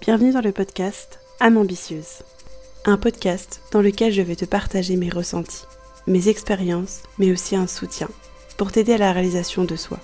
[0.00, 2.22] Bienvenue dans le podcast Âme ambitieuse.
[2.84, 5.64] Un podcast dans lequel je vais te partager mes ressentis,
[6.06, 8.08] mes expériences, mais aussi un soutien
[8.56, 9.98] pour t'aider à la réalisation de soi.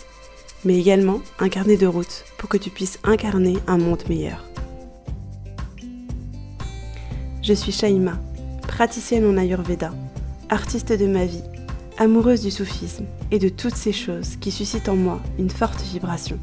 [0.64, 4.44] Mais également un carnet de route pour que tu puisses incarner un monde meilleur.
[7.40, 8.18] Je suis Shaima,
[8.62, 9.92] praticienne en Ayurveda,
[10.48, 11.44] artiste de ma vie,
[11.98, 16.38] amoureuse du soufisme et de toutes ces choses qui suscitent en moi une forte vibration.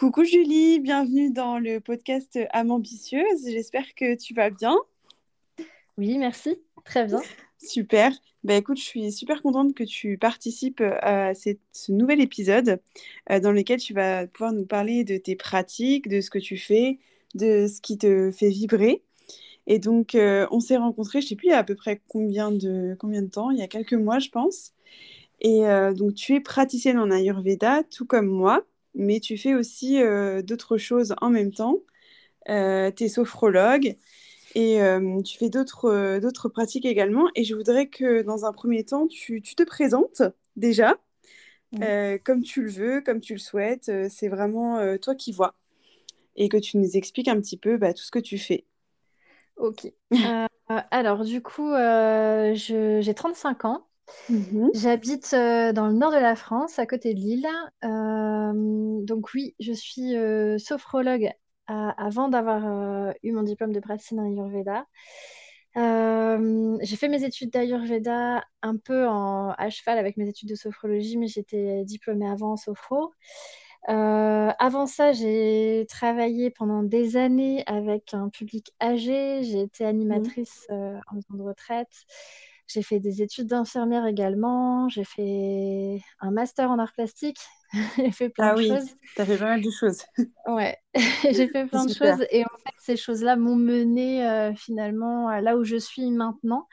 [0.00, 3.44] Coucou Julie, bienvenue dans le podcast Âme ambitieuse.
[3.44, 4.74] J'espère que tu vas bien.
[5.98, 6.56] Oui, merci.
[6.86, 7.20] Très bien.
[7.58, 8.10] Super.
[8.42, 12.80] Bah, écoute, je suis super contente que tu participes à ce nouvel épisode
[13.30, 16.56] euh, dans lequel tu vas pouvoir nous parler de tes pratiques, de ce que tu
[16.56, 16.98] fais,
[17.34, 19.02] de ce qui te fait vibrer.
[19.66, 21.74] Et donc, euh, on s'est rencontrés, je ne sais plus il y a à peu
[21.74, 24.72] près combien de, combien de temps, il y a quelques mois, je pense.
[25.42, 30.00] Et euh, donc, tu es praticienne en Ayurveda, tout comme moi mais tu fais aussi
[30.02, 31.78] euh, d'autres choses en même temps.
[32.48, 33.96] Euh, tu es sophrologue
[34.54, 37.28] et euh, tu fais d'autres pratiques également.
[37.34, 40.22] Et je voudrais que dans un premier temps, tu, te présentes
[40.56, 40.96] déjà,
[41.72, 43.90] comme tu le veux, comme tu le souhaites.
[44.08, 45.54] C'est vraiment toi qui vois.
[46.36, 48.64] Et que tu nous expliques un petit peu bah, tout ce que tu fais.
[49.56, 49.92] Ok.
[50.90, 51.72] alors, du coup,
[52.54, 53.89] j'ai 35 ans.
[54.28, 54.70] Mhm.
[54.74, 57.48] J'habite euh, dans le nord de la France, à côté de Lille.
[57.84, 61.30] Euh, donc oui, je suis euh, sophrologue
[61.72, 64.86] avant d'avoir eu mon diplôme de praticien en Ayurveda.
[65.76, 71.16] j'ai fait mes études d'Ayurveda un peu en, à cheval avec mes études de sophrologie,
[71.16, 73.12] mais j'étais diplômée avant en sophro.
[73.86, 79.44] avant ça, j'ai travaillé pendant des années avec un public âgé.
[79.44, 79.90] J'ai été mhm.
[79.90, 82.04] animatrice en maison de retraite.
[82.72, 84.88] J'ai fait des études d'infirmière également.
[84.88, 87.40] J'ai fait un master en art plastique.
[87.96, 88.96] j'ai fait plein ah de oui, choses.
[89.14, 90.02] Tu as fait pas mal de choses.
[90.46, 90.76] ouais,
[91.24, 92.24] j'ai fait plein de choses.
[92.30, 96.68] Et en fait, ces choses-là m'ont mené euh, finalement là où je suis maintenant.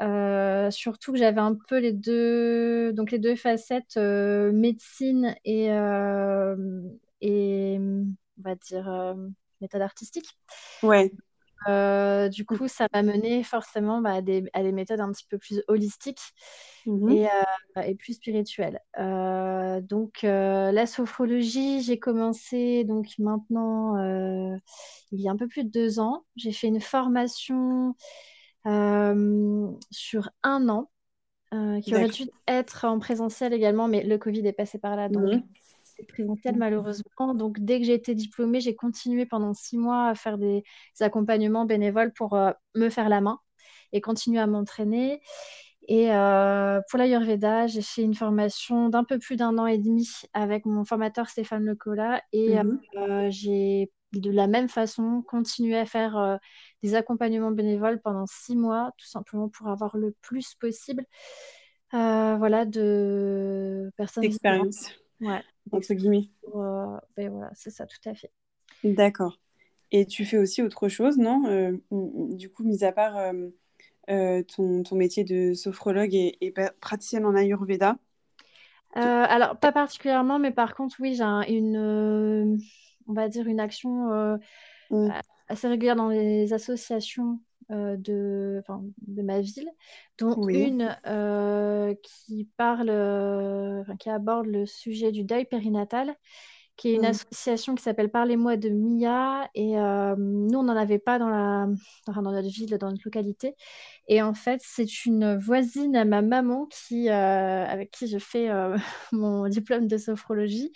[0.00, 5.66] Euh, surtout que j'avais un peu les deux, donc les deux facettes euh, médecine et,
[7.20, 9.16] et on va dire
[9.60, 10.28] méthode artistique.
[10.82, 11.12] Ouais.
[11.68, 15.62] Euh, du coup, ça m'a mené forcément bah, à, des, méthodes un petit peu plus
[15.68, 16.20] holistiques
[16.86, 17.26] mmh
[17.76, 18.80] euh, et, plus spirituelles.
[18.98, 23.96] Euh, donc, la sophrologie, j'ai commencé donc maintenant
[25.12, 26.24] il y a un peu plus de deux ans.
[26.36, 27.94] J'ai fait une formation
[28.64, 30.90] sur un an
[31.82, 35.34] qui aurait dû être en présentiel également, mais le Covid est passé par là, donc
[35.34, 35.42] mmh
[36.08, 37.34] présentiel malheureusement.
[37.34, 40.62] Donc dès que j'ai été diplômée, j'ai continué pendant six mois à faire des,
[41.00, 43.38] accompagnements bénévoles pour euh, me faire la main
[43.92, 45.20] et continuer à m'entraîner.
[45.88, 50.08] Et euh, pour l'Ayurveda, j'ai fait une formation d'un peu plus d'un an et demi
[50.32, 55.86] avec mon formateur Stéphane Lecola et mmh euh, j'ai de la même façon continué à
[55.86, 56.38] faire
[56.82, 61.06] des accompagnements bénévoles pendant six mois, tout simplement pour avoir le plus possible
[61.92, 64.22] voilà, de personnes.
[64.22, 64.90] D'expérience.
[65.22, 65.42] Ouais.
[65.70, 66.28] Entre guillemets.
[66.54, 68.30] Euh, ben voilà, c'est ça, tout à fait.
[68.84, 69.38] D'accord.
[69.90, 74.82] Et tu fais aussi autre chose, non euh, Du coup, mis à part euh, ton,
[74.82, 77.96] ton, métier de sophrologue et, et praticienne en Ayurveda?
[78.94, 81.24] Alors, pas particulièrement, mais par contre, oui, j'ai
[81.54, 82.58] une,
[83.06, 84.38] on va dire, une action
[85.48, 87.38] assez régulière dans les associations
[87.72, 88.62] de,
[89.06, 89.70] de ma ville,
[90.18, 96.14] dont une euh, qui parle, euh, qui aborde le sujet du deuil périnatal
[96.76, 97.04] qui est une mmh.
[97.04, 99.48] association qui s'appelle Parlez-moi de Mia.
[99.54, 101.68] Et nous, on n'en avait pas dans, la,
[102.06, 103.54] dans notre ville, dans notre localité.
[104.08, 108.48] Et en fait, c'est une voisine à ma maman qui, avec qui je fais
[109.12, 110.72] mon diplôme de sophrologie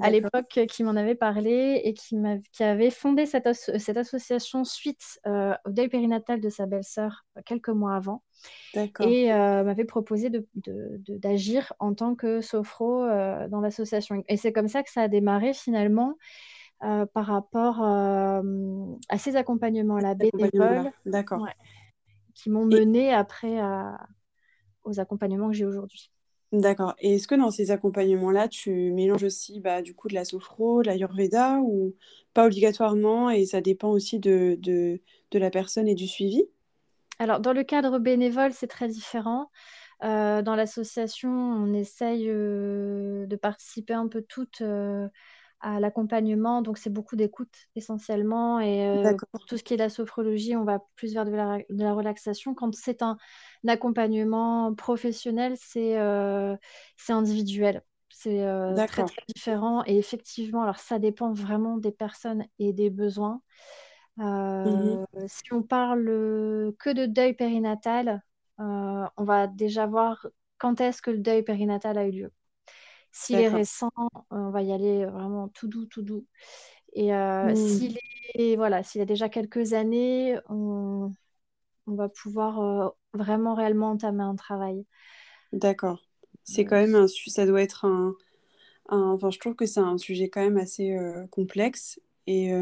[0.00, 2.16] à l'époque qui m'en avait parlé et qui,
[2.52, 7.94] qui avait fondé cette, cette association suite au deuil périnatal de sa belle-sœur quelques mois
[7.94, 8.22] avant
[8.74, 10.30] et euh, m'avait proposé
[11.08, 14.22] d'agir en tant que sophro euh, dans l'association.
[14.28, 16.16] Et c'est comme ça que ça a démarré finalement
[16.82, 18.42] euh, par rapport à
[19.18, 21.46] ces accompagnements-là bénévoles D'accord.
[22.34, 23.60] qui m'ont mené après
[24.82, 26.10] aux accompagnements que j'ai aujourd'hui.
[26.60, 26.94] D'accord.
[27.00, 30.82] Et est-ce que dans ces accompagnements-là, tu mélanges aussi bah, du coup de la sophro,
[30.82, 31.96] de l'ayurveda ou
[32.32, 35.00] pas obligatoirement et ça dépend aussi de, de,
[35.32, 36.44] de la personne et du suivi?
[37.18, 39.50] Alors, dans le cadre bénévole, c'est très différent.
[40.04, 45.08] Euh, dans l'association, on essaye euh, de participer un peu toutes euh,
[45.60, 46.62] à l'accompagnement.
[46.62, 48.60] Donc, c'est beaucoup d'écoute essentiellement.
[48.60, 49.02] Et
[49.32, 52.54] pour tout ce qui est la sophrologie, on va plus vers de la, relaxation.
[52.54, 53.16] Quand c'est un,
[53.68, 55.96] accompagnement professionnel, c'est
[57.08, 57.82] individuel.
[58.10, 58.46] C'est
[58.86, 59.82] très, très différent.
[59.86, 63.40] Et effectivement, alors ça dépend vraiment des personnes et des besoins.
[64.16, 66.04] Mmh si on parle
[66.78, 68.22] que de deuil périnatal,
[68.58, 70.26] on va déjà voir
[70.58, 72.32] quand est-ce que le deuil périnatal a eu lieu.
[73.10, 73.92] S'il est récent,
[74.30, 76.26] on va y aller vraiment tout doux, tout doux.
[76.94, 77.56] Et mmh.
[77.56, 77.98] s'il
[78.34, 81.12] est, voilà, s'il a déjà quelques années, on,
[81.86, 84.84] on va pouvoir vraiment réellement entamer un travail.
[85.52, 86.02] D'accord.
[86.44, 88.14] C'est quand même un ça doit être un,
[88.88, 90.96] enfin je trouve que c'est un sujet quand même assez
[91.30, 92.52] complexe et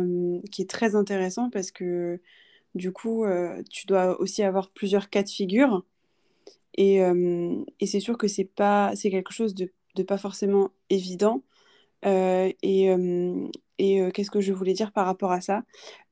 [0.50, 2.20] qui est très intéressant parce que
[2.74, 3.24] du coup
[3.70, 5.84] tu dois aussi avoir plusieurs cas de figure
[6.74, 7.00] et,
[7.80, 11.42] et c'est sûr que c'est pas c'est quelque chose de, de, pas forcément évident
[12.04, 12.88] et,
[13.78, 15.62] et qu'est-ce que je voulais dire par rapport à ça?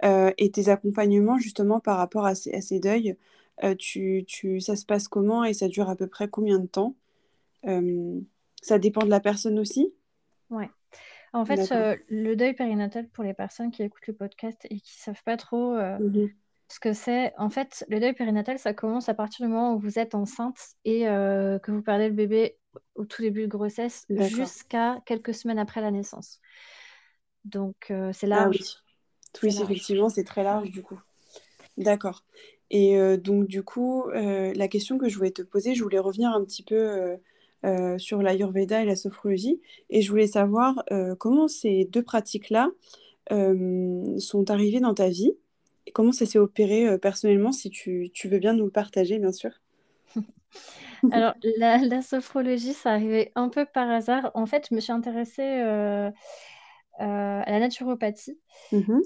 [0.02, 3.16] Et tes accompagnements justement par rapport à ces, à ces deuils
[3.78, 6.94] tu, tu, ça se passe comment et ça dure à peu près combien de temps?
[8.62, 9.92] Ça dépend de la personne aussi?
[10.50, 10.68] Ouais.
[11.32, 14.96] En fait, euh, le deuil périnatal, pour les personnes qui écoutent le podcast et qui
[14.98, 16.28] ne savent pas trop euh, mmh
[16.68, 19.80] ce que c'est, en fait, le deuil périnatal, ça commence à partir du moment où
[19.80, 22.59] vous êtes enceinte et euh, que vous perdez le bébé
[22.94, 26.40] au tout début de grossesse jusqu'à quelques semaines après la naissance.
[27.44, 28.58] Donc, c'est ah large.
[29.42, 31.00] oui, effectivement, c'est très large du coup.
[31.76, 32.24] D'accord.
[32.70, 36.44] Et donc, du coup, la question que je voulais te poser, je voulais revenir un
[36.44, 37.18] petit peu
[37.66, 39.60] euh, sur l'Ayurveda et la sophrologie.
[39.90, 42.70] Et je voulais savoir euh, comment ces deux pratiques-là
[43.32, 45.34] euh, sont arrivées dans ta vie
[45.86, 49.50] et comment ça s'est opéré personnellement, si tu, veux bien nous le partager, bien sûr.
[51.12, 54.30] Alors, la, sophrologie, ça arrivait un peu par hasard.
[54.34, 56.12] En fait, je me suis intéressée à
[56.98, 58.38] la naturopathie.
[58.72, 59.00] Mmh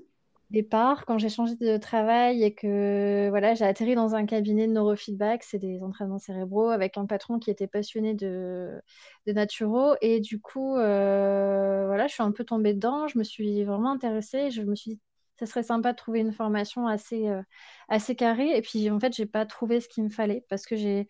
[0.55, 4.73] départ, quand j'ai changé de travail et que voilà, j'ai atterri dans un cabinet de
[4.73, 8.81] neurofeedback, c'est des entraînements cérébraux, avec un patron qui était passionné de,
[9.27, 9.95] de naturo.
[10.01, 13.93] Et du coup, euh, voilà, je suis un peu tombée dedans, je me suis vraiment
[13.93, 14.51] intéressée.
[14.51, 15.01] Je me suis dit,
[15.39, 17.43] ça serait sympa de trouver une formation assez, euh,
[17.89, 18.57] assez carrée.
[18.57, 21.09] Et puis, en fait, j'ai pas trouvé ce qu'il me fallait parce que j'ai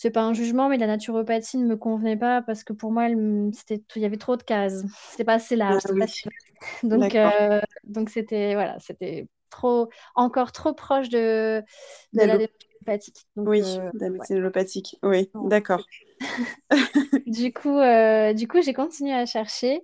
[0.00, 3.08] c'est pas un jugement, mais la naturopathie ne me convenait pas parce que pour moi,
[3.08, 3.50] il
[3.96, 4.84] y avait trop de cases.
[5.10, 5.82] C'était pas assez large.
[5.86, 6.06] Ah
[6.84, 11.64] donc, euh, donc c'était voilà, c'était trop, encore trop proche de,
[12.12, 13.26] de la allopathique.
[13.36, 14.96] oui, euh, de la médecine allopathique.
[15.02, 15.84] Oui, d'accord.
[17.26, 19.82] du coup, euh, du coup, j'ai continué à chercher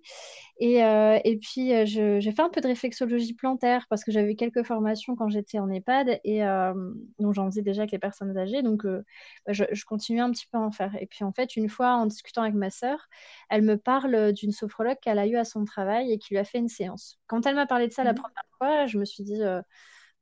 [0.59, 4.37] et, euh, et puis, euh, j'ai fait un peu de réflexologie plantaire parce que j'avais
[4.37, 6.73] quelques formations quand j'étais en EHPAD et euh,
[7.19, 8.63] donc j'en faisais déjà avec les personnes âgées.
[8.63, 10.95] Donc, bah, je, je, continuais un petit peu à en faire.
[11.01, 13.09] Et puis, en fait, une fois, en discutant avec ma sœur,
[13.51, 16.45] elle me parle d'une sophrologue qu'elle a eue à son travail et qui lui a
[16.45, 17.19] fait une séance.
[17.27, 19.43] Quand elle m'a parlé de ça la mmh première fois, je me suis dit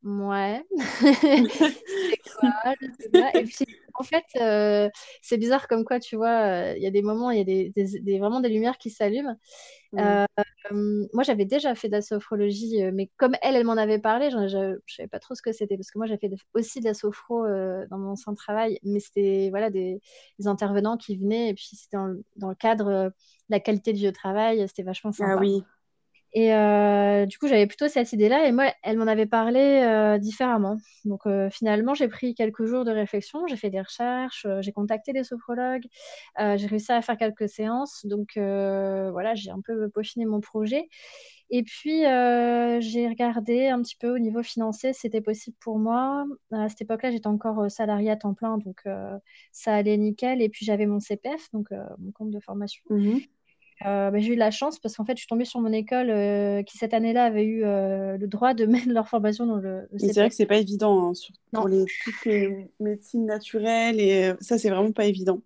[0.04, 0.64] Ouais.
[3.34, 4.24] Et puis, en fait,
[5.22, 7.70] c'est bizarre comme quoi, tu vois, il y a des moments, il y a des,
[7.70, 9.36] des, vraiment des lumières qui s'allument.
[9.92, 11.06] Mmh.
[11.12, 14.38] moi, j'avais déjà fait de la sophrologie, mais comme elle, elle m'en avait parlé, je
[14.38, 16.94] ne savais pas trop ce que c'était, parce que moi, j'ai fait aussi de la
[16.94, 20.00] sophro dans mon ancien travail, mais c'était voilà, des,
[20.46, 23.12] intervenants qui venaient, et puis c'était dans, dans, le cadre de
[23.50, 25.34] la qualité du travail, c'était vachement ah sympa.
[25.34, 25.62] Ah oui.
[26.34, 28.46] Et euh, du coup, j'avais plutôt cette idée-là.
[28.46, 30.78] Et moi, elle m'en avait parlé euh, différemment.
[31.04, 33.46] Donc, euh, finalement, j'ai pris quelques jours de réflexion.
[33.46, 34.46] J'ai fait des recherches.
[34.60, 35.86] j'ai contacté des sophrologues.
[36.38, 38.06] j'ai réussi à faire quelques séances.
[38.06, 40.88] Donc, voilà, j'ai un peu peaufiné mon projet.
[41.50, 46.24] Et puis, j'ai regardé un petit peu au niveau financier, c'était possible pour moi.
[46.50, 48.56] À cette époque-là, j'étais encore salariée à temps plein.
[48.56, 48.84] Donc,
[49.52, 50.40] ça allait nickel.
[50.40, 52.82] Et puis, j'avais mon CPF, donc mon compte de formation.
[52.88, 53.18] Mmh
[53.86, 56.10] euh, bah, j'ai eu la chance parce qu'en fait, je suis tombée sur mon école
[56.10, 59.88] euh, qui, cette année-là, avait eu euh, le droit de mettre leur formation dans le.
[59.98, 61.12] c'est vrai que c'est pas évident hein,
[61.52, 65.40] pour les, toutes les médecines naturelles et ça, c'est vraiment pas évident.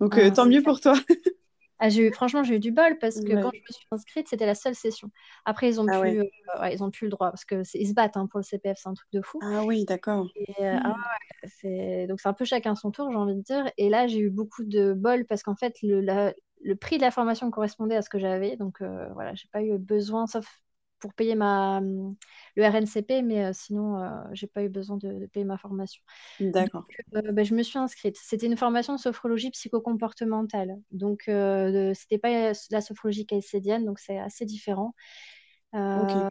[0.00, 0.94] Donc, ah, tant mieux pour toi.
[1.78, 4.46] ah, eu, franchement, j'ai eu du bol parce que quand je me suis inscrite, c'était
[4.46, 5.10] la seule session.
[5.44, 6.24] Après, ils ont, ah plus,
[6.72, 8.94] ils ont plus le droit parce qu'ils se battent hein, pour le CPF, c'est un
[8.94, 9.38] truc de fou.
[9.42, 10.28] Ah oui, d'accord.
[10.60, 10.96] Ah
[12.08, 13.70] donc, c'est un peu chacun son tour, j'ai envie de dire.
[13.76, 16.32] Et là, j'ai eu beaucoup de bol parce qu'en fait, le, la,
[16.62, 18.56] le prix de la formation correspondait à ce que j'avais.
[18.56, 20.46] Donc euh, voilà, j'ai pas eu besoin, sauf
[20.98, 25.44] pour payer ma, le RNCP, mais euh, sinon, euh, j'ai pas eu besoin de, payer
[25.44, 26.00] ma formation.
[26.38, 26.86] D'accord.
[27.10, 28.16] Bah, je me suis inscrite.
[28.22, 30.78] C'était une formation de sophrologie psychocomportementale.
[30.92, 34.94] Donc, c'était pas la sophrologie caïcédienne, donc c'est assez différent.
[35.72, 36.30] ça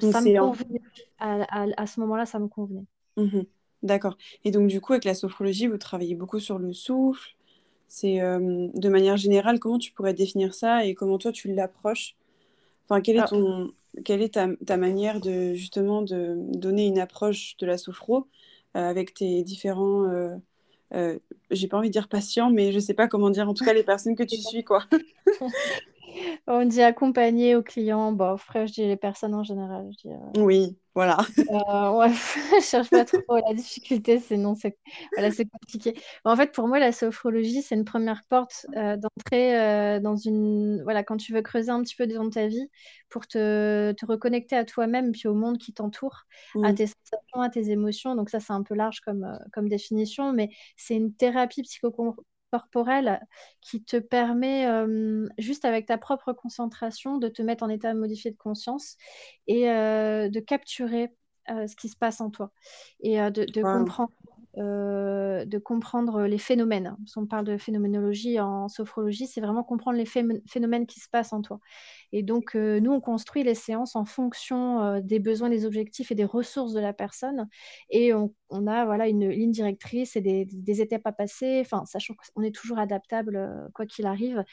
[0.00, 0.82] me convenait.
[1.18, 2.84] À, ce moment-là, ça me convenait.
[3.16, 3.42] Mmh
[3.82, 4.16] D'accord.
[4.44, 7.34] Et donc, du coup, avec la sophrologie, vous travaillez beaucoup sur le souffle,
[7.92, 12.16] c'est euh, de manière générale, comment tu pourrais définir ça et comment toi tu l'approches?
[12.86, 13.70] Enfin, quelle est, ton,
[14.02, 18.26] quelle est ta, ta, manière de justement de donner une approche de la sophro
[18.76, 20.06] euh, avec tes différents
[20.94, 21.18] euh,
[21.50, 23.74] j'ai pas envie de dire patient, mais je sais pas comment dire, en tout cas
[23.74, 24.84] les personnes que tu suis, quoi.
[26.46, 28.12] On dit accompagner aux clients.
[28.12, 29.90] Bon, frère, je dis les personnes en général.
[29.92, 31.18] Je dis, Oui, voilà.
[31.38, 32.10] Euh, ouais,
[32.60, 34.76] je cherche pas trop la difficulté, sinon c'est
[35.14, 35.94] voilà, c'est compliqué.
[36.24, 40.82] En fait, pour moi, la sophrologie, c'est une première porte euh, d'entrée dans une.
[40.82, 42.68] Voilà, quand tu veux creuser un petit peu dans ta vie
[43.08, 46.24] pour te, te reconnecter à toi-même puis au monde qui t'entoure,
[46.62, 46.74] à mm.
[46.74, 48.14] tes sensations, à tes émotions.
[48.14, 51.82] Donc, ça, c'est un peu large comme, comme définition, mais c'est une thérapie psychologique
[52.52, 53.26] corporelle
[53.62, 58.30] qui te permet, euh, juste avec ta propre concentration, de te mettre en état modifié
[58.30, 58.96] de conscience
[59.46, 61.08] et euh, de capturer
[61.50, 62.52] euh, ce qui se passe en toi
[63.00, 64.12] et de, comprendre
[64.58, 66.96] euh, de comprendre les phénomènes.
[67.06, 71.32] Si on parle de phénoménologie en sophrologie, c'est vraiment comprendre les phénomènes qui se passent
[71.32, 71.58] en toi.
[72.12, 76.12] Et donc, euh, nous, on construit les séances en fonction euh, des besoins, des objectifs
[76.12, 77.48] et des ressources de la personne.
[77.90, 78.32] Et on,
[78.66, 82.78] a voilà, une ligne directrice et des, des étapes à passer, sachant qu'on est toujours
[82.78, 84.44] adaptable, quoi qu'il arrive.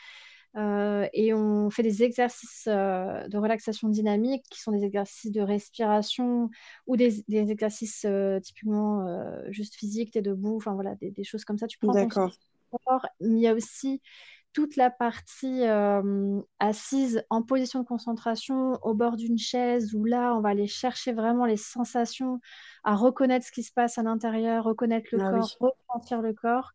[0.55, 5.41] Euh, et on fait des exercices euh, de relaxation dynamique qui sont des exercices de
[5.41, 6.49] respiration
[6.87, 9.05] ou des, exercices euh, typiquement
[9.49, 11.67] juste physiques, es debout, enfin voilà, des, choses comme ça.
[11.67, 12.31] Tu prends D'accord.
[13.19, 14.01] Il y a aussi
[14.53, 15.63] toute la partie
[16.59, 21.13] assise en position de concentration au bord d'une chaise où là, on va aller chercher
[21.13, 22.39] vraiment les sensations,
[22.83, 26.71] à reconnaître ce qui se passe à l'intérieur, reconnaître le ah corps, ressentir le corps.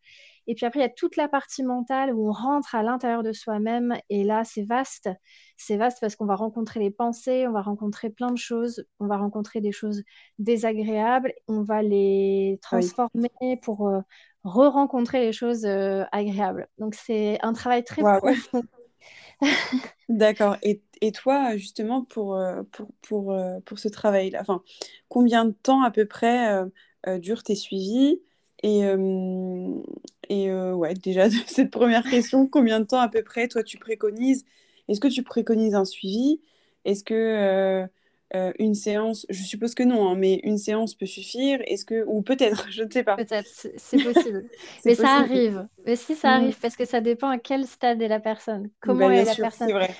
[0.46, 3.22] Et puis après, il y a toute la partie mentale où on rentre à l'intérieur
[3.22, 3.96] de soi-même.
[4.10, 5.08] Et là, c'est vaste.
[5.56, 9.06] C'est vaste parce qu'on va rencontrer les pensées, on va rencontrer plein de choses, on
[9.06, 10.02] va rencontrer des choses
[10.38, 13.30] désagréables, on va les transformer
[13.62, 14.00] pour euh,
[14.42, 16.68] re-rencontrer les choses euh, agréables.
[16.78, 18.62] Donc, c'est un travail très profond.
[20.08, 20.56] D'accord.
[20.62, 24.62] Et, et, toi, justement, pour, euh, pour, pour, pour ce travail-là, enfin,
[25.08, 26.62] combien de temps à peu près
[27.18, 28.20] durent tes suivis?
[28.62, 28.82] Et,
[30.28, 34.44] et ouais, déjà, cette première question, combien de temps à peu près toi tu préconises?
[34.88, 36.40] Est-ce que tu préconises un suivi?
[36.84, 37.88] Est-ce que
[38.58, 41.60] une séance, je suppose que non, hein, mais une séance peut suffire?
[41.66, 43.16] Est-ce que ou peut-être, je ne sais pas.
[43.16, 44.44] Peut-être, c'est possible.
[44.84, 45.68] mais ça arrive.
[45.86, 46.42] Mais si ça mmh.
[46.42, 49.34] arrive, parce que ça dépend à quel stade est la personne, comment bah, est la
[49.34, 49.70] personne?
[49.70, 49.94] Vrai.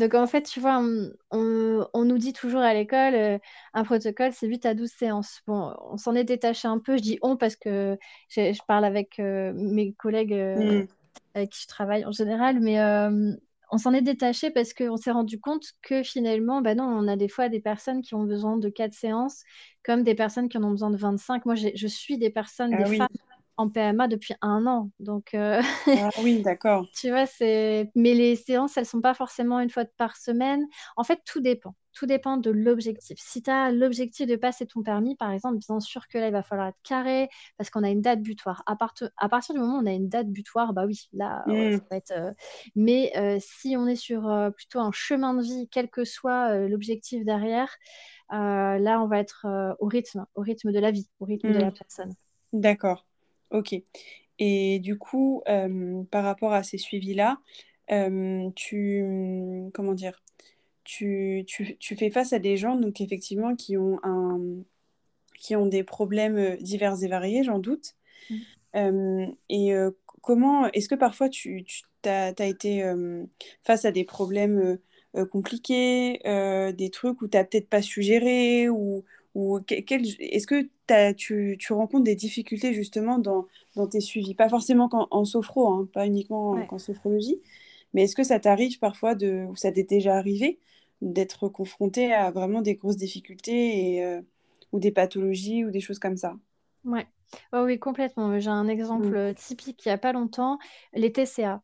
[0.00, 0.82] Donc en fait, tu vois,
[1.30, 3.38] on, nous dit toujours à l'école, euh,
[3.74, 5.42] un protocole, c'est 8 à 12 séances.
[5.46, 7.98] Bon, on s'en est détaché un peu, je dis on parce que
[8.30, 10.88] je, parle avec euh, mes collègues euh, mm.
[11.34, 12.80] avec qui je travaille en général, mais
[13.72, 17.16] on s'en est détaché parce qu'on s'est rendu compte que finalement, bah non, on a
[17.16, 19.44] des fois des personnes qui ont besoin de 4 séances,
[19.84, 21.44] comme des personnes qui en ont besoin de 25.
[21.44, 23.08] Moi, je suis des personnes, ah des femmes
[23.60, 24.90] en PMA depuis un an.
[25.00, 26.86] Donc, euh, ah oui, d'accord.
[26.94, 27.90] tu vois, c'est.
[27.94, 30.66] Mais les séances, elles sont pas forcément une fois par semaine.
[30.96, 31.74] En fait, tout dépend.
[31.92, 33.18] Tout dépend de l'objectif.
[33.20, 36.32] Si tu as l'objectif de passer ton permis, par exemple, bien sûr que là, il
[36.32, 38.62] va falloir être carré parce qu'on a une date butoir.
[38.66, 38.76] À,
[39.18, 41.72] à, partir du moment où on a une date butoir, bah oui, là, mmh.
[41.72, 42.12] ça va être.
[42.12, 42.32] Euh,
[42.76, 44.22] mais euh, si on est sur
[44.56, 47.76] plutôt un chemin de vie, quel que soit l'objectif derrière,
[48.30, 49.46] là, on va être
[49.80, 51.74] au rythme, au rythme de la vie, au rythme de la mmh.
[51.74, 52.14] personne.
[52.52, 53.04] D'accord.
[53.50, 53.74] Ok.
[54.40, 57.38] Et du coup, euh, par rapport à ces suivis-là,
[57.92, 59.04] euh, tu,
[59.74, 60.22] comment dire,
[60.84, 64.40] tu, tu, tu, fais face à des gens donc effectivement qui ont, un,
[65.38, 67.94] qui ont des problèmes euh, divers et variés, j'en doute.
[68.74, 69.24] Mmh.
[69.48, 69.72] et
[70.22, 72.84] comment, est-ce que parfois tu, tu as, été
[73.64, 74.78] face à des problèmes
[75.32, 78.68] compliqués, des trucs où tu n'as peut-être pas su gérer
[79.34, 80.68] ou, ou est-ce que
[81.12, 83.46] tu, tu, rencontres des difficultés justement dans,
[83.76, 84.34] dans tes suivis?
[84.34, 87.40] Pas forcément en sophro, hein, pas uniquement en, sophrologie,
[87.94, 90.58] mais est-ce que ça t'arrive parfois, de, ou ça t'est déjà arrivé,
[91.00, 94.20] d'être confronté à vraiment des grosses difficultés et, euh,
[94.72, 96.36] ou des pathologies ou des choses comme ça?
[96.84, 97.06] Ouais.
[97.52, 98.38] oui, complètement.
[98.38, 99.34] J'ai un exemple mmh.
[99.34, 100.58] typique il n'y a pas longtemps,
[100.92, 101.62] les TCA.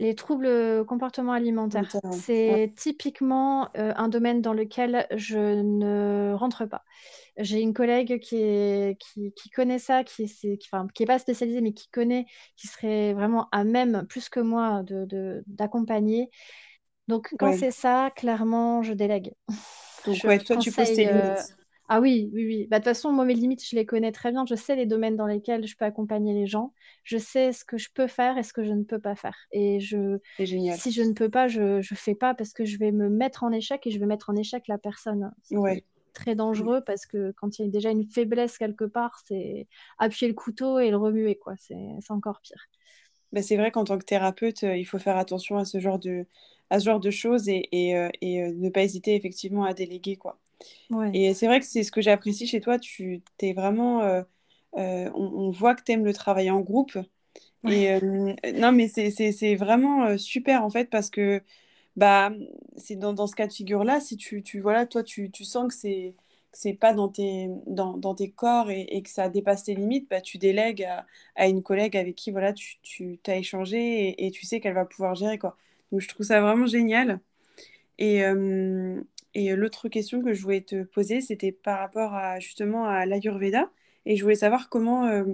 [0.00, 6.82] Les troubles comportement alimentaires, c'est typiquement euh, un domaine dans lequel je ne rentre pas.
[7.36, 8.96] J'ai une collègue qui,
[9.36, 13.62] qui, connaît ça, qui n'est qui, pas spécialisée, mais qui connaît, qui serait vraiment à
[13.62, 14.82] même, plus que moi,
[15.46, 16.24] d'accompagner.
[16.26, 19.32] De, Donc, quand c'est ça, clairement, je délègue.
[20.06, 21.56] Donc, toi, tu poses tes euh, limites.
[21.88, 22.66] Ah oui, oui, oui.
[22.70, 24.46] Bah, de toute façon, moi, mes limites, je les connais très bien.
[24.46, 26.72] Je sais les domaines dans lesquels je peux accompagner les gens.
[27.02, 29.36] Je sais ce que je peux faire et ce que je ne peux pas faire.
[29.52, 30.18] Et je,
[30.66, 33.44] si je ne peux pas, je ne fais pas parce que je vais me mettre
[33.44, 35.30] en échec et je vais mettre en échec la personne.
[35.42, 39.68] C'est très dangereux parce que quand il y a déjà une faiblesse quelque part, c'est
[39.98, 41.36] appuyer le couteau et le remuer.
[41.36, 41.54] quoi.
[41.58, 41.76] C'est
[42.08, 42.64] encore pire.
[43.32, 45.98] Bah, c'est vrai qu'en tant que thérapeute, euh, il faut faire attention à ce genre
[45.98, 46.26] de,
[46.70, 49.74] à ce genre de choses et, et, euh, et euh, ne pas hésiter effectivement à
[49.74, 50.16] déléguer.
[50.16, 50.38] quoi.
[51.12, 52.78] Et c'est vrai que c'est ce que j'apprécie chez toi.
[52.78, 54.02] Tu es vraiment.
[54.02, 54.22] Euh,
[54.74, 56.98] on, voit que tu aimes le travail en groupe.
[57.68, 61.42] Et non, mais c'est vraiment super en fait parce que
[61.96, 62.32] bah,
[62.76, 65.68] c'est dans, dans, ce cas de figure-là, si tu, tu, voilà, toi, tu, tu sens
[65.68, 66.14] que c'est
[66.54, 70.08] c'est pas dans tes, dans, dans tes corps et, et, que ça dépasse tes limites,
[70.08, 74.26] bah, tu délègues à, à, une collègue avec qui voilà, tu, tu as échangé et,
[74.26, 75.38] et, tu sais qu'elle va pouvoir gérer.
[75.38, 75.56] Quoi.
[75.92, 77.20] Donc je trouve ça vraiment génial.
[77.98, 79.00] Et, euh,
[79.34, 83.70] et l'autre question que je voulais te poser, c'était par rapport à justement à l'Ayurveda.
[84.06, 85.24] Et je voulais savoir comment, euh,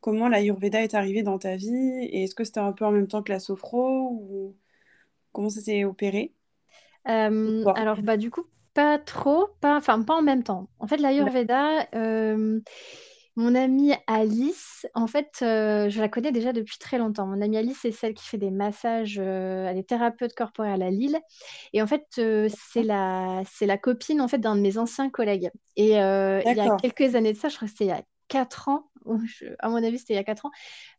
[0.00, 2.08] comment l'Ayurveda est arrivé dans ta vie.
[2.10, 4.56] Et est-ce que c'était un peu en même temps que la sophro ou
[5.32, 6.32] comment ça s'est opéré?
[7.08, 10.68] Euh, Alors, bah, du coup, pas trop, pas, enfin, pas en même temps.
[10.78, 12.60] En fait, l'Ayurveda, euh,
[13.38, 17.24] mon amie Alice, en fait, euh, je la connais déjà depuis très longtemps.
[17.24, 20.90] Mon amie Alice, c'est celle qui fait des massages, euh, à des thérapeutes corporels à
[20.90, 21.18] Lille.
[21.72, 25.50] Et en fait, c'est la, c'est la copine en fait d'un de mes anciens collègues.
[25.76, 28.02] Et il y a quelques années de ça, je crois que c'était il y a
[28.26, 28.88] quatre ans,
[29.58, 30.50] à mon avis, c'était il y a quatre ans.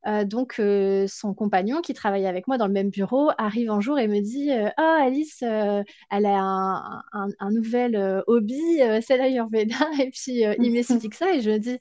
[0.08, 3.82] Euh, donc, euh, son compagnon, qui travaillait avec moi dans le même bureau, arrive un
[3.82, 9.76] jour et me dit Ah, Alice, euh, elle a un, nouvel hobby, c'est l'Ayurveda.
[10.02, 11.80] Et puis, il m'explique ça et je me dis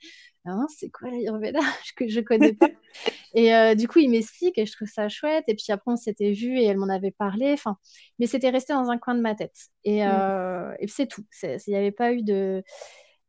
[0.48, 1.60] ah, c'est quoi l'Ayurveda
[1.96, 2.68] que je connais pas
[3.34, 6.32] et du coup il m'explique et je trouve ça chouette et puis après on s'était
[6.32, 7.76] vu et elle m'en avait parlé enfin
[8.18, 10.76] mais c'était resté dans un coin de ma tête et, mmh.
[10.80, 12.62] et c'est tout il n'y avait pas eu de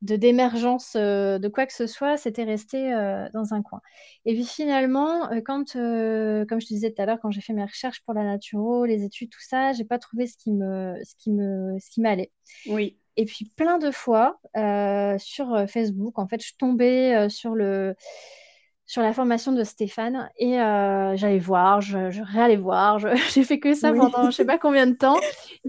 [0.02, 3.82] d'émergence euh, de quoi que ce soit, c'était resté euh, dans un coin.
[4.26, 7.54] Et puis finalement, euh, quand, comme je te disais tout à l'heure, quand j'ai fait
[7.54, 10.96] mes recherches pour la naturo, les études, tout ça, j'ai pas trouvé ce qui me,
[11.04, 12.32] ce qui me, ce qui m'allait.
[12.68, 12.99] Oui.
[13.18, 14.40] Et puis plein de fois
[15.20, 17.96] sur Facebook, en fait, je tombais sur le
[18.90, 22.98] sur la formation de Stéphane et euh, j'allais voir, je, je réallais voir,
[23.32, 25.16] j'ai fait que ça pendant je sais pas combien de temps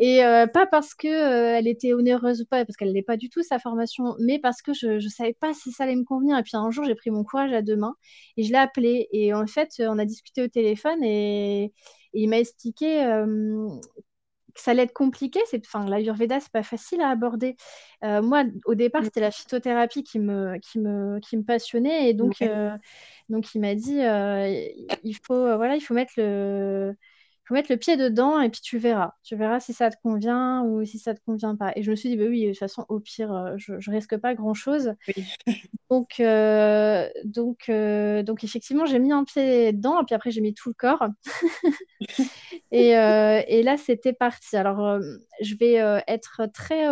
[0.01, 3.19] et euh, pas parce que euh, elle était onéreuse ou pas, parce qu'elle n'est pas
[3.19, 6.05] du tout sa formation, mais parce que je ne savais pas si ça allait me
[6.05, 6.39] convenir.
[6.39, 7.95] Et puis un jour, j'ai pris mon courage à deux mains
[8.39, 11.73] et je l'ai appelé et en fait, on a discuté au téléphone et, et
[12.15, 13.05] il m'a expliqué
[14.61, 15.41] ça allait être compliqué.
[15.47, 17.57] C'est, enfin, l'Ayurveda, c'est pas facile à aborder.
[18.05, 22.11] Euh, moi, au départ, c'était la phytothérapie qui me, qui me, qui me passionnait.
[22.11, 22.77] Et donc, euh,
[23.29, 24.67] donc il m'a dit, euh,
[25.03, 26.95] il, faut, voilà, il faut mettre le
[27.51, 29.15] faut mettre le pied dedans et puis tu verras.
[29.25, 31.73] Tu verras si ça te convient ou si ça te convient pas.
[31.75, 34.17] Et je me suis dit, bah oui, de toute façon, au pire, je, je risque
[34.19, 34.95] pas grand-chose.
[35.91, 36.23] Donc,
[37.25, 40.75] donc, donc, effectivement, j'ai mis un pied dedans et puis après, j'ai mis tout le
[40.75, 41.05] corps.
[42.71, 44.57] et, et, là, c'était parti.
[44.57, 45.01] Alors,
[45.41, 45.75] je vais
[46.07, 46.85] être très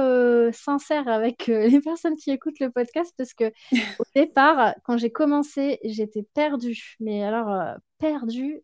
[0.52, 3.52] sincère avec les personnes qui écoutent le podcast parce que
[4.00, 6.96] au départ, quand j'ai commencé, j'étais perdue.
[7.00, 8.62] Mais alors, perdue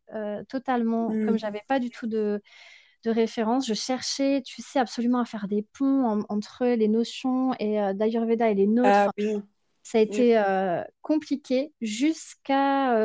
[0.49, 1.39] totalement, comme comme mmh.
[1.39, 2.41] j'avais pas du tout de,
[3.05, 3.67] de référence.
[3.67, 8.55] Je cherchais, tu sais, absolument à faire des ponts entre les notions et d'Ayurveda et
[8.55, 8.89] les nôtres.
[8.89, 9.11] Ah
[9.83, 10.43] ça a été
[11.03, 12.97] compliqué jusqu'à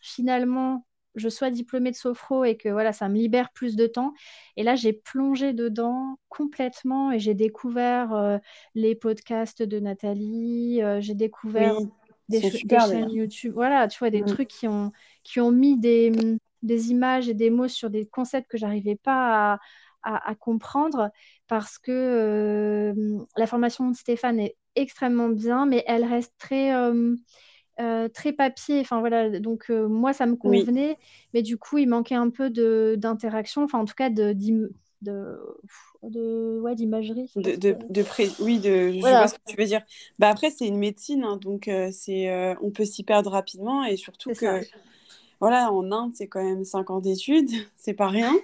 [0.00, 0.84] finalement
[1.18, 4.14] je sois diplômée de sophro et que voilà, ça me libère plus de temps.
[4.56, 8.40] Et là, j'ai plongé dedans complètement et j'ai découvert
[8.74, 11.76] les podcasts de Nathalie, j'ai découvert
[12.28, 13.52] des, chaînes YouTube.
[13.54, 14.26] Voilà, tu vois, des mmh.
[14.26, 14.92] trucs qui ont,
[15.24, 16.12] qui ont mis des,
[16.62, 19.54] des, images et des mots sur des concepts que j'arrivais pas
[20.02, 21.10] à, à, comprendre
[21.46, 22.94] parce que
[23.36, 26.72] la formation de Stéphane est extrêmement bien, mais elle reste très
[27.80, 28.80] euh, très papier.
[28.80, 30.98] Enfin voilà, donc euh, moi ça me convenait,
[31.32, 32.50] mais du coup il manquait un peu
[32.96, 34.34] d'interaction, enfin en tout cas de
[35.00, 35.38] de,
[36.02, 37.30] de ouais, d'imagerie.
[37.36, 38.04] De, de, de
[38.42, 39.82] Oui, de, je vois ce que tu veux dire.
[40.18, 43.96] Bah, après, c'est une médecine, hein, donc euh, c'est, on peut s'y perdre rapidement et
[43.96, 44.60] surtout que,
[45.40, 48.34] voilà, en Inde, c'est quand même 5 ans d'études, c'est pas rien.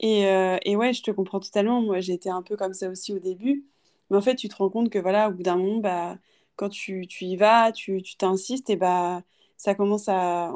[0.00, 0.22] Et,
[0.64, 1.82] et, ouais, je te comprends totalement.
[1.82, 3.66] Moi, j'étais un peu comme ça aussi au début.
[4.10, 6.16] Mais en fait, tu te rends compte que, voilà, au bout d'un moment, bah,
[6.56, 9.22] quand tu, tu y vas, tu t'insistes, et bah,
[9.56, 10.52] ça commence à.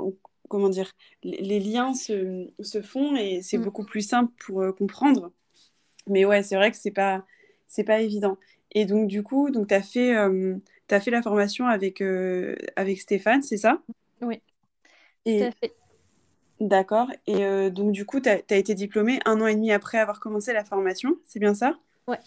[0.48, 0.92] Comment dire
[1.24, 3.62] Les, liens se, se, font et c'est mm.
[3.62, 5.32] beaucoup plus simple pour euh, comprendre.
[6.06, 7.24] Mais ouais, c'est vrai que c'est pas,
[7.66, 8.38] c'est pas évident.
[8.70, 10.56] Et donc, du coup, tu as, fait, euh,
[10.88, 13.82] as fait la formation avec, euh, avec Stéphane, c'est ça?
[14.20, 14.40] Oui.
[15.24, 15.50] Et...
[16.60, 17.08] D'accord.
[17.26, 20.20] Et donc, du coup, tu as, as, été diplômée un an et demi après avoir
[20.20, 21.76] commencé la formation, c'est bien ça?
[22.06, 22.18] Ouais.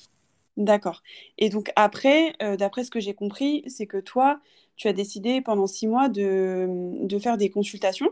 [0.59, 1.03] D'accord.
[1.37, 4.41] Et donc après, euh, d'après ce que j'ai compris, c'est que toi,
[4.75, 6.67] tu as décidé pendant six mois de,
[7.01, 8.09] de faire des consultations.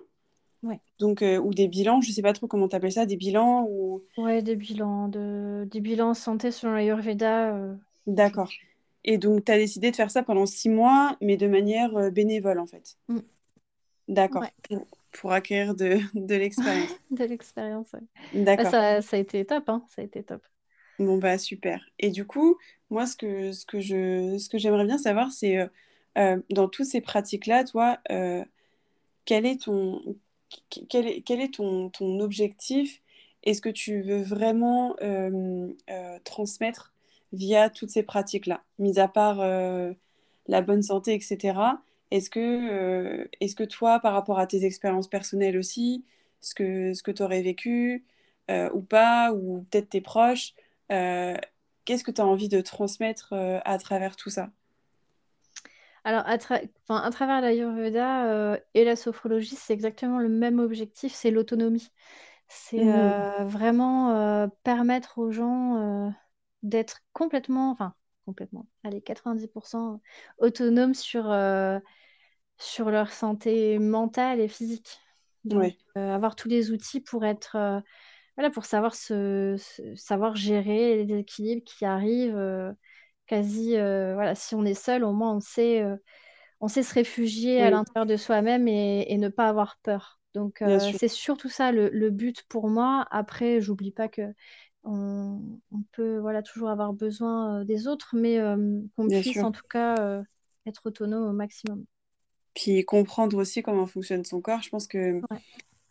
[0.63, 0.79] Ouais.
[0.97, 3.17] Donc, euh, ou des bilans, je ne sais pas trop comment tu appelles ça, des
[3.17, 4.01] bilans ou...
[4.17, 5.67] Ouais, des bilans, de...
[5.69, 7.53] des bilans santé selon l'Ayurveda.
[7.53, 7.75] Euh.
[8.07, 8.49] D'accord.
[9.03, 12.59] Et donc, tu as décidé de faire ça pendant six mois, mais de manière bénévole,
[12.59, 12.97] en fait.
[13.09, 13.19] Mm.
[14.07, 14.45] D'accord.
[15.11, 15.99] Pour, acquérir de,
[16.33, 16.95] l'expérience.
[17.11, 17.87] de l'expérience,
[18.33, 18.43] oui.
[18.43, 18.71] D'accord.
[18.71, 19.83] ça, ça, a été top, hein.
[19.89, 20.41] Ça a été top.
[20.99, 21.85] Bon, bah super.
[21.99, 22.57] Et du coup,
[22.89, 23.51] moi, ce que,
[24.57, 25.59] j'aimerais bien savoir, c'est
[26.17, 27.99] euh, dans toutes ces pratiques-là, toi,
[29.25, 30.15] quel est ton,
[30.89, 33.01] quel est, est ton, objectif?
[33.43, 34.95] Est-ce que tu veux vraiment
[36.23, 36.93] transmettre
[37.33, 39.37] via toutes ces pratiques-là, mis à part
[40.47, 41.81] la bonne santé, etc.
[42.09, 46.05] Est-ce que, est-ce que toi, par rapport à tes expériences personnelles aussi,
[46.41, 48.05] ce que, ce que tu aurais vécu
[48.49, 50.53] ou pas, ou peut-être tes proches,
[50.89, 53.33] qu'est-ce que tu as envie de transmettre
[53.65, 54.49] à travers tout ça?
[56.07, 56.37] Alors, à,
[56.87, 61.91] à travers l'Ayurveda euh, et la sophrologie, c'est exactement le même objectif, c'est l'autonomie.
[62.47, 62.95] C'est mmh.
[62.95, 66.13] euh, vraiment euh, permettre aux gens
[66.63, 67.93] d'être complètement, enfin,
[68.25, 69.99] complètement, allez, 90%
[70.37, 71.23] autonomes sur,
[72.57, 75.01] sur leur santé mentale et physique.
[75.43, 77.83] Donc, avoir tous les outils pour être,
[78.37, 79.57] voilà, pour savoir, se,
[79.95, 82.75] savoir gérer les équilibres qui arrivent
[83.27, 85.95] quasi, euh, voilà, si on est seul, au moins on sait, euh,
[86.61, 90.19] on sait se réfugier à l'intérieur de soi-même et, ne pas avoir peur.
[90.33, 93.05] Donc euh, c'est surtout ça le, but pour moi.
[93.11, 94.33] Après, j'oublie pas que
[94.83, 95.41] on,
[95.91, 98.39] peut voilà toujours avoir besoin des autres, mais
[98.95, 100.23] qu'on puisse en tout cas
[100.65, 101.83] être autonome au maximum.
[102.55, 104.61] Puis comprendre aussi comment fonctionne son corps.
[104.63, 105.21] Je pense que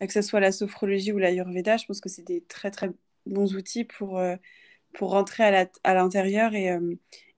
[0.01, 2.91] que ce soit la sophrologie ou l'ayurveda, je pense que c'est des très très
[3.27, 4.21] bons outils pour
[4.93, 5.45] pour rentrer
[5.85, 6.71] à l'intérieur et,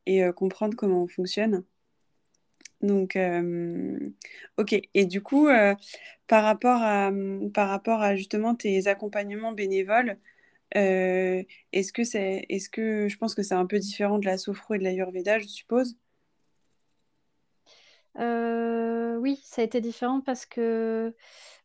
[0.09, 1.65] et euh, comprendre comment on fonctionne.
[2.81, 3.99] Donc, euh,
[4.57, 4.81] ok.
[4.95, 5.75] Et du coup, euh,
[6.27, 7.11] par, rapport à,
[7.53, 10.19] par rapport à justement tes accompagnements bénévoles,
[10.75, 14.75] est-ce que c'est, est-ce que je pense que c'est un peu différent de la sophro
[14.75, 15.97] et de l'ayurveda, je suppose?
[18.19, 21.15] Oui, ça a été différent parce que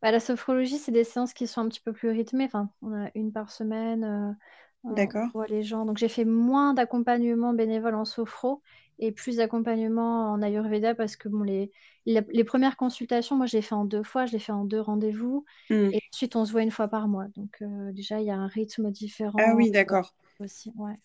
[0.02, 2.46] bah, la sophrologie, c'est des séances qui sont un petit peu plus rythmées.
[2.46, 4.38] Enfin, on a une par semaine.
[4.84, 5.28] D'accord.
[5.34, 5.86] On voit les gens.
[5.86, 8.62] Donc j'ai fait moins d'accompagnement bénévole en sophro
[9.00, 11.72] et plus d'accompagnement en Ayurveda parce que bon, les,
[12.06, 14.82] les, premières consultations, moi, je les fait en deux fois, je les fait en deux
[14.82, 15.46] rendez-vous.
[15.70, 15.90] Hmm.
[15.92, 17.28] Et ensuite, on se voit une fois par mois.
[17.36, 19.40] Donc euh, déjà, il y a un rythme différent.
[19.40, 20.14] Ah oui, d'accord.
[20.40, 20.96] Aussi, ouais.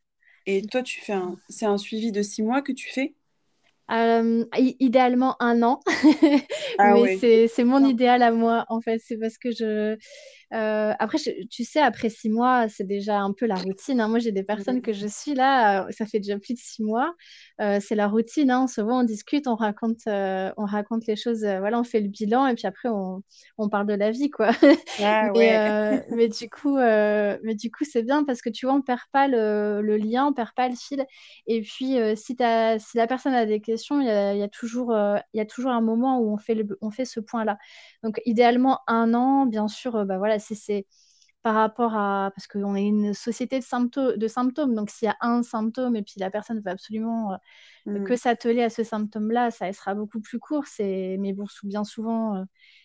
[0.46, 1.36] Et toi, tu fais un...
[1.48, 3.14] c'est un suivi de six mois que tu fais?
[3.90, 4.44] Euh,
[4.80, 5.80] idéalement un an,
[6.78, 9.00] ah mais c'est mon idéal à moi en fait.
[9.04, 9.96] C'est parce que je,
[10.54, 11.18] euh, après,
[11.50, 14.00] tu sais, après six mois, c'est déjà un peu la routine.
[14.00, 14.08] Hein.
[14.08, 16.82] Moi, j'ai des personnes que je suis là, euh, ça fait déjà plus de six
[16.82, 17.14] mois.
[17.60, 18.50] Euh, c'est la routine.
[18.50, 18.66] Hein.
[18.66, 21.40] Souvent, on discute, on raconte, on raconte les choses.
[21.40, 23.22] voilà, on fait le bilan et puis après, on,
[23.58, 24.50] on parle de la vie, quoi.
[25.00, 28.82] Ah mais, mais, du coup, mais du coup, c'est bien parce que tu vois, on
[28.82, 31.04] perd pas le, le lien, on perd pas le fil.
[31.46, 34.48] Et puis, si, as, si la personne a des questions, il y a, y a,
[34.48, 34.94] toujours,
[35.34, 37.58] y a toujours un moment où on fait, le, on fait ce point-là.
[38.02, 40.86] Donc, idéalement, un an, bien sûr, bah voilà c'est
[41.42, 42.30] par rapport à...
[42.34, 45.96] Parce qu'on est une société de, symptômes, de symptômes, donc s'il y a un symptôme
[45.96, 47.32] et puis la personne veut absolument
[47.86, 48.16] euh, que mm.
[48.16, 50.64] s'atteler à ce symptôme-là, ça sera beaucoup plus court.
[50.78, 52.44] Mais bon, bien souvent, euh,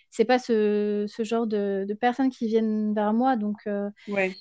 [0.10, 3.36] c'est pas ce, ce genre de, de, personnes qui viennent vers moi.
[3.36, 4.36] Donc, euh, ouais.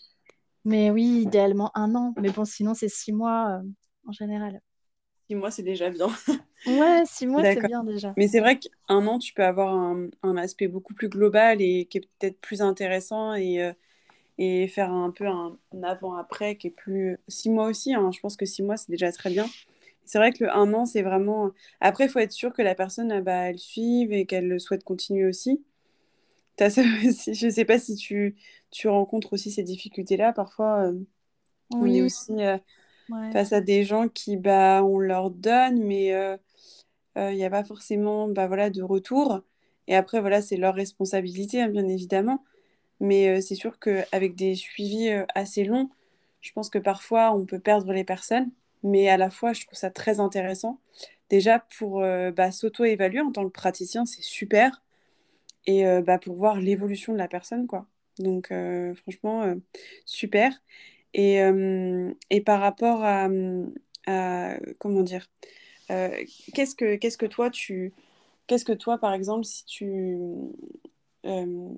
[0.65, 2.15] Mais oui, idéalement un an.
[2.21, 3.63] Mais bon, sinon, c'est six mois
[4.07, 4.61] en général.
[5.33, 6.09] Six mois, c'est déjà bien.
[6.67, 8.13] ouais, six mois, c'est bien déjà.
[8.19, 11.87] Mais c'est vrai qu'un an, tu peux avoir un, un, aspect beaucoup plus global et
[11.87, 13.73] qui est peut-être plus intéressant et, euh,
[14.37, 17.17] et faire un peu un, avant-après qui est plus.
[17.29, 19.47] Six mois aussi, hein, je pense que six mois, c'est déjà très bien.
[20.05, 21.53] C'est vrai que le un an, c'est vraiment.
[21.81, 25.25] Après, il faut être sûr que la personne, bah, elle suive et qu'elle souhaite continuer
[25.25, 25.65] aussi.
[26.61, 27.33] As ça aussi.
[27.33, 28.37] Je ne sais pas si tu,
[28.71, 30.35] tu rencontres aussi ces difficultés-là.
[30.35, 31.01] Parfois, euh,
[31.71, 32.33] on est aussi.
[32.33, 32.59] Euh,
[33.33, 37.51] face à des gens qui, bah, on leur donne, mais il euh, n'y euh, a
[37.51, 39.41] pas forcément bah, voilà, de retour.
[39.89, 42.45] Et après, voilà, c'est leur responsabilité, hein, bien évidemment.
[43.01, 45.91] Mais euh, c'est sûr qu'avec des suivis assez longs,
[46.41, 48.51] je pense que parfois, on peut perdre les personnes.
[48.83, 50.81] Mais à la fois, je trouve ça très intéressant.
[51.31, 54.83] Déjà, pour bah, s'auto-évaluer en tant que praticien, c'est super.
[55.67, 57.87] Et bah, pour voir l'évolution de la personne, quoi.
[58.19, 58.53] Donc,
[58.97, 59.55] franchement,
[60.05, 60.53] super.
[61.15, 63.29] Et, euh, et par rapport à,
[64.79, 65.29] comment dire,
[65.91, 66.11] euh,
[66.55, 67.93] qu'est-ce que qu'est-ce que toi tu
[68.47, 70.17] qu'est-ce que toi par exemple si tu
[71.27, 71.69] euh,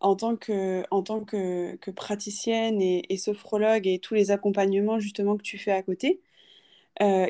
[0.00, 5.36] en tant que en tant que, que praticienne et, sophrologue et tous les accompagnements justement
[5.36, 6.20] que tu fais à côté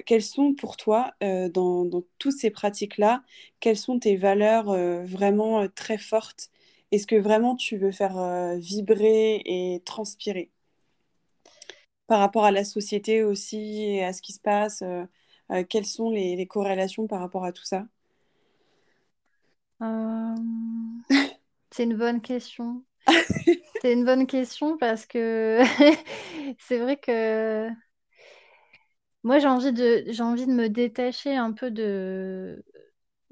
[0.06, 3.22] quelles sont pour toi, dans, dans, toutes ces pratiques-là,
[3.60, 4.66] quelles sont tes valeurs
[5.04, 6.50] vraiment très fortes?
[6.90, 10.50] Est-ce que vraiment tu veux faire vibrer et transpirer?
[12.06, 15.04] Par rapport à la société aussi et à ce qui se passe euh,
[15.50, 17.86] euh, Quelles sont les, corrélations par rapport à tout ça?
[19.82, 20.34] Euh,
[21.70, 22.82] C'est une bonne question.
[23.82, 25.60] c'est une bonne question parce que
[26.58, 27.68] c'est vrai que
[29.24, 32.64] moi j'ai envie de j'ai envie de me détacher un peu de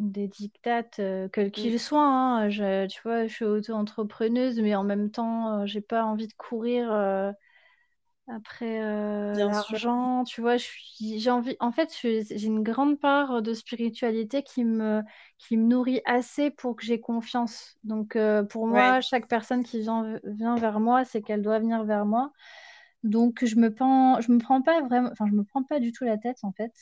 [0.00, 1.00] des dictates,
[1.32, 2.02] quels qu'ils soient.
[2.02, 2.48] Hein.
[2.48, 6.90] tu vois, je suis auto-entrepreneuse, mais en même temps, j'ai pas envie de courir
[8.34, 8.80] après
[9.34, 10.24] l'argent.
[10.24, 11.56] Tu vois, j'ai envie.
[11.60, 15.02] En fait, j'ai une grande part de spiritualité qui me,
[15.38, 17.76] qui me nourrit assez pour que j'ai confiance.
[17.84, 18.16] Donc,
[18.48, 22.32] pour moi, chaque personne qui vient, vient vers moi, c'est qu'elle doit venir vers moi.
[23.02, 25.90] Donc je me prends, je me prends pas vraiment, enfin je me prends pas du
[25.92, 26.72] tout la tête en fait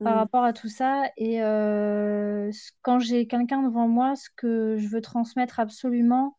[0.00, 0.18] par mmh.
[0.18, 1.04] rapport à tout ça.
[1.16, 2.50] Et euh,
[2.82, 6.36] quand j'ai quelqu'un devant moi, ce que je veux transmettre absolument,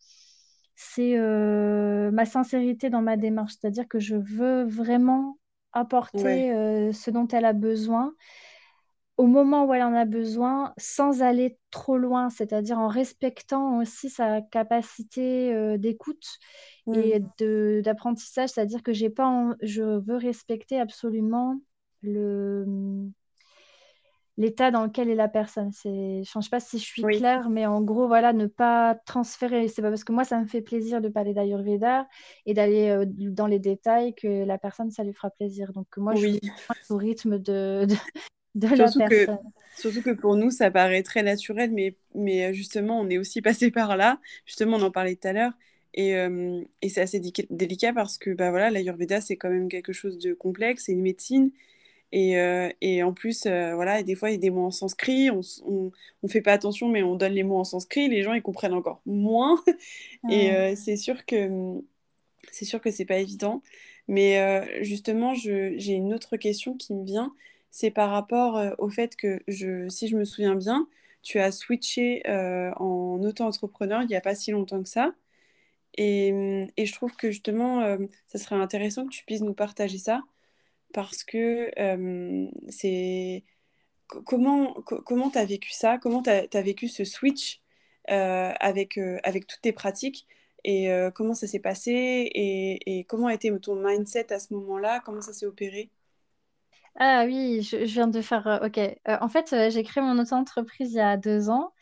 [0.91, 3.53] c'est euh, ma sincérité dans ma démarche.
[3.59, 5.37] C'est-à-dire que je veux vraiment
[5.71, 8.13] apporter euh, ce dont elle a besoin
[9.17, 14.09] au moment où elle en a besoin, sans aller trop loin, c'est-à-dire en respectant aussi
[14.09, 16.39] sa capacité d'écoute
[16.91, 17.21] et
[17.83, 21.59] d'apprentissage, c'est-à-dire que j'ai pas je veux respecter absolument
[22.01, 22.65] le
[24.37, 25.71] l'état dans lequel est la personne.
[25.71, 28.95] C'est, je ne sais pas si je suis claire, mais en gros, voilà, ne pas
[29.05, 29.67] transférer.
[29.67, 32.07] C'est pas parce que moi, ça me fait plaisir de parler d'Ayurveda
[32.45, 35.71] et d'aller euh, dans les détails que la personne, ça lui fera plaisir.
[35.73, 36.41] Donc moi, je suis
[36.89, 37.85] au rythme de,
[38.55, 39.07] de, la personne.
[39.07, 39.27] Que,
[39.77, 43.41] surtout que pour nous, ça paraît très naturel, mais, mais euh, justement, on est aussi
[43.43, 44.19] passé par là.
[44.45, 45.53] Justement, on en parlait tout à l'heure.
[45.95, 49.93] Et, euh, et c'est assez délicat parce que bah, voilà, l'Ayurveda, c'est quand même quelque
[49.93, 51.51] chose de complexe, c'est une médecine.
[52.15, 54.71] Et, euh, et, en plus, euh, voilà, des fois, il y a des mots en
[54.71, 55.41] sanskrit, on
[56.21, 58.75] ne fait pas attention, mais on donne les mots en sanskrit, les gens, ils comprennent
[58.75, 59.59] encore moins.
[60.29, 61.81] Et c'est sûr que
[62.51, 63.63] c'est sûr que c'est pas évident.
[64.07, 67.33] Mais justement, j'ai une autre question qui me vient,
[67.71, 70.87] c'est par rapport au fait que, je, si je me souviens bien,
[71.23, 75.13] tu as switché en auto-entrepreneur il n'y a pas si longtemps que ça.
[75.95, 77.97] Et, et, je trouve que justement, euh,
[78.27, 80.21] ça serait intéressant que tu puisses nous partager ça
[80.93, 83.43] parce que euh, c'est.
[84.07, 85.97] Comment comment tu as vécu ça?
[85.97, 87.61] Comment tu as, vécu ce switch
[88.11, 90.27] euh, avec, avec toutes tes pratiques?
[90.65, 91.91] Et comment ça s'est passé?
[91.91, 95.01] Et, et, comment a été ton mindset à ce moment-là?
[95.03, 95.89] Comment ça s'est opéré?
[96.99, 98.61] Ah oui, je, viens de faire.
[98.63, 98.79] ok.
[99.07, 101.73] en fait, j'ai créé mon auto-entreprise il y a deux ans.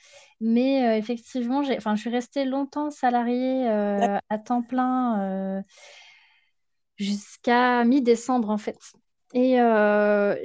[0.41, 5.61] Mais euh, effectivement, enfin, je suis restée longtemps salariée euh, à temps plein euh,
[7.01, 8.79] jusqu'à mi-décembre en fait.
[9.33, 9.55] Et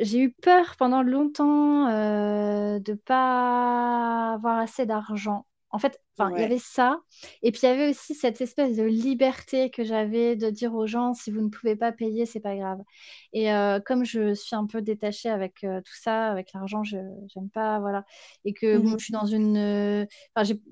[0.00, 5.46] j'ai eu peur pendant longtemps de ne pas avoir assez d'argent.
[5.70, 7.00] En fait, il y avait ça.
[7.42, 10.86] Et puis, il y avait aussi cette espèce de liberté que j'avais de dire aux
[10.86, 12.78] gens, si vous ne pouvez pas payer, c'est pas grave.
[13.32, 16.96] Et euh, comme je suis un peu détachée avec euh, tout ça, avec l'argent, je
[16.96, 18.04] n'aime pas, voilà.
[18.44, 19.56] Et que mmh je suis dans une...
[19.56, 20.06] Euh,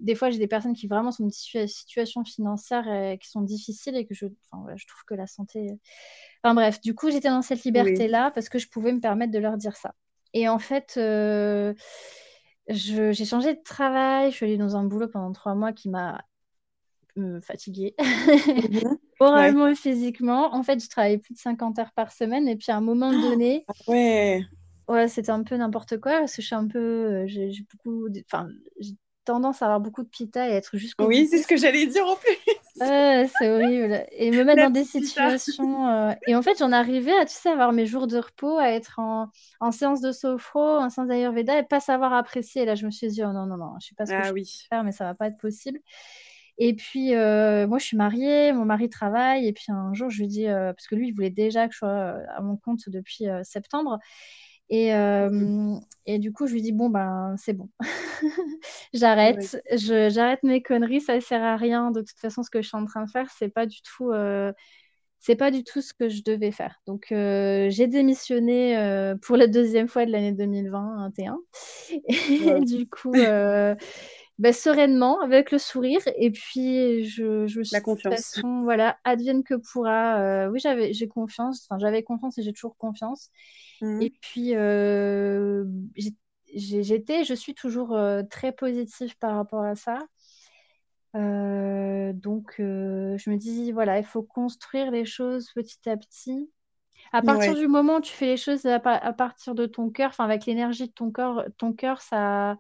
[0.01, 3.43] des fois, j'ai des personnes qui vraiment sont dans une situation financière et qui sont
[3.43, 5.67] difficiles et que je, je trouve que la santé...
[6.43, 9.39] Enfin bref, du coup, j'étais dans cette liberté-là parce que je pouvais me permettre de
[9.39, 9.93] leur dire ça.
[10.35, 10.99] Et en fait
[12.69, 16.25] j'ai changé de travail, je suis allée dans un boulot pendant trois mois qui m'a
[17.17, 18.99] euh, fatiguée, mhm.
[19.21, 20.55] moralement et physiquement.
[20.55, 23.13] En fait, je travaillais plus de 50 heures par semaine et puis à un moment
[23.13, 24.45] donné, ah ouais,
[24.89, 28.09] ouais c'était un peu n'importe quoi parce que je suis un peu, euh, j'ai beaucoup,
[28.25, 28.49] enfin,
[29.25, 32.07] tendance à avoir beaucoup de pita et être jusqu'au Oui, c'est ce que j'allais dire
[32.07, 32.55] en plus.
[33.39, 34.05] c'est horrible.
[34.13, 35.89] Et me mettre dans des situations.
[35.89, 38.71] Euh, et en fait, j'en arrivais à, tu sais, avoir mes jours de repos, à
[38.71, 42.63] être en, en séance de sophro, en séance d'Ayurveda et pas savoir apprécier.
[42.63, 44.17] Et là, je me suis dit, oh non, non, non, je sais pas ce que
[44.17, 44.43] ah je oui.
[44.43, 45.81] peux faire, mais ça va pas être possible.
[46.59, 49.47] Et puis, euh, moi, je suis mariée, mon mari travaille.
[49.47, 51.73] Et puis, un jour, je lui dis, euh, parce que lui, il voulait déjà que
[51.73, 53.99] je sois à mon compte depuis septembre.
[54.71, 55.75] Et, euh,
[56.07, 57.69] et, du coup, je lui dis bon ben c'est bon,
[58.95, 61.91] j'arrête, j'arrête mes conneries, ça ne sert à rien.
[61.91, 64.11] De toute façon, ce que je suis en train de faire, c'est pas du tout,
[64.11, 64.53] euh,
[65.19, 66.81] c'est pas du tout ce que je devais faire.
[66.87, 71.39] Donc euh, j'ai démissionné pour la deuxième fois de l'année 2021.
[72.19, 76.01] Et du coup, ben, sereinement, avec le sourire.
[76.17, 78.41] Et puis je, je la confiance.
[78.63, 80.49] voilà, advienne que pourra.
[80.49, 81.67] oui, j'avais, j'ai confiance.
[81.69, 83.31] Enfin, j'avais confiance et j'ai toujours confiance.
[83.85, 84.03] Mmh.
[84.03, 85.65] Et puis, euh,
[86.55, 89.99] j'étais, je suis toujours euh, très positive par rapport à ça.
[91.17, 96.51] Euh, donc, je me dis, voilà, il faut construire les choses petit à petit.
[97.13, 100.09] À partir du moment où tu fais les choses à, à partir de ton cœur,
[100.09, 102.57] enfin avec l'énergie de ton cœur, ton cœur, ça,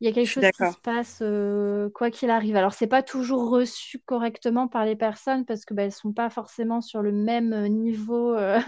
[0.00, 2.56] il y a quelque chose qui se passe euh, quoi qu'il arrive.
[2.56, 6.30] Alors, c'est pas toujours reçu correctement par les personnes parce que bah, elles sont pas
[6.30, 8.60] forcément sur le même euh, niveau euh,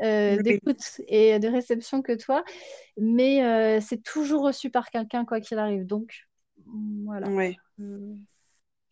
[0.42, 2.44] d'écoute et de réception que toi,
[2.98, 5.86] mais c'est toujours reçu par quelqu'un quoi qu'il arrive.
[5.86, 6.26] Donc,
[7.04, 7.30] voilà.
[7.30, 7.56] Ouais.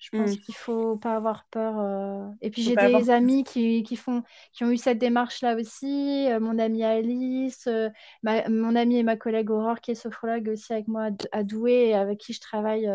[0.04, 0.42] Je pense qu'il mmh.
[0.42, 1.78] qu'il faut pas avoir peur.
[1.78, 2.28] Euh.
[2.42, 6.28] Et puis j'ai des amis qui, qui, font, qui ont eu cette démarche-là aussi.
[6.30, 7.88] Euh, mon amie Alice, euh,
[8.22, 11.94] mon amie et ma collègue Aurore qui est sophrologue aussi avec moi à Douai et
[11.94, 12.86] avec qui je travaille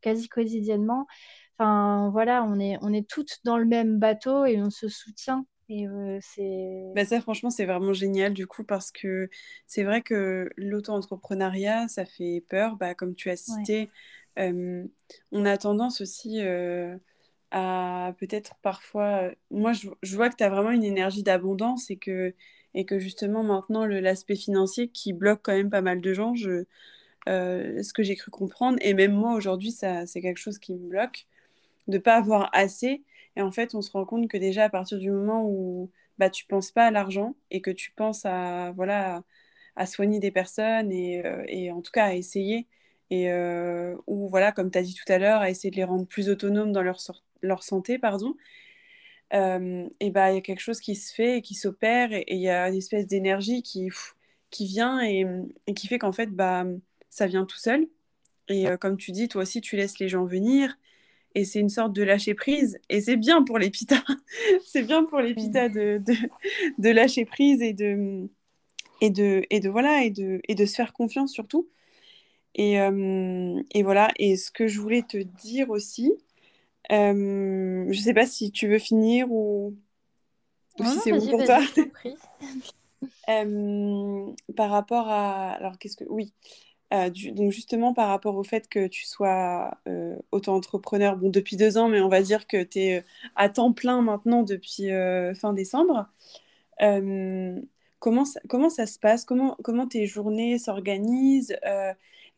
[0.00, 1.06] quasi quotidiennement.
[1.56, 5.46] Enfin voilà, on est, on est toutes dans le même bateau et on se soutient.
[5.68, 5.86] Et
[6.20, 6.92] c'est.
[6.96, 9.30] Bah ça, franchement, c'est vraiment génial du coup parce que
[9.68, 12.74] c'est vrai que l'auto-entrepreneuriat, ça fait peur.
[12.76, 13.88] Bah, comme tu as cité,
[14.36, 16.40] on a tendance aussi
[17.50, 19.30] à peut-être parfois...
[19.50, 22.34] moi, je, vois que tu as vraiment une énergie d'abondance et que,
[22.74, 27.92] et que justement maintenant, l'aspect financier qui bloque quand même pas mal de gens, ce
[27.92, 31.26] que j'ai cru comprendre, et même moi aujourd'hui, c'est quelque chose qui me bloque,
[31.88, 33.04] de pas avoir assez.
[33.36, 36.30] Et en fait, on se rend compte que déjà à partir du moment où bah,
[36.30, 39.22] tu penses pas à l'argent et que tu penses à, voilà,
[39.76, 42.66] à soigner des personnes et, et en tout cas à essayer,
[43.10, 45.84] et euh, ou voilà, comme tu as dit tout à l'heure, à essayer de les
[45.84, 46.98] rendre plus autonomes dans leur,
[47.42, 48.34] leur santé, pardon,
[49.34, 52.24] euh, et bah il y a quelque chose qui se fait et qui s'opère et
[52.28, 53.88] il y a une espèce d'énergie qui,
[54.50, 55.26] qui vient et,
[55.66, 56.64] et qui fait qu'en fait bah
[57.10, 57.88] ça vient tout seul.
[58.48, 60.76] Et euh, comme tu dis, toi aussi tu laisses les gens venir
[61.34, 64.02] et c'est une sorte de lâcher prise et c'est bien pour les pitas,
[64.64, 66.14] c'est bien pour les pitas de, de,
[66.78, 68.28] de, lâcher prise et de
[69.00, 71.68] et de et de voilà et de et de se faire confiance surtout
[72.56, 76.10] et, euh, et, voilà, et ce que je voulais te dire aussi,
[76.90, 79.76] euh, je ne sais pas si tu veux finir ou,
[80.82, 81.60] si c'est bon pour toi.
[83.28, 85.50] euh, par rapport à...
[85.52, 86.04] Alors, qu'est-ce que...
[86.08, 86.32] Oui.
[87.34, 89.72] Donc justement par rapport au fait que tu sois
[90.30, 94.02] auto-entrepreneur bon, depuis deux ans, mais on va dire que tu es à temps plein
[94.02, 94.90] maintenant depuis
[95.34, 96.06] fin décembre.
[96.78, 99.24] comment, ça, comment ça se passe?
[99.24, 101.56] Comment, comment tes journées s'organisent?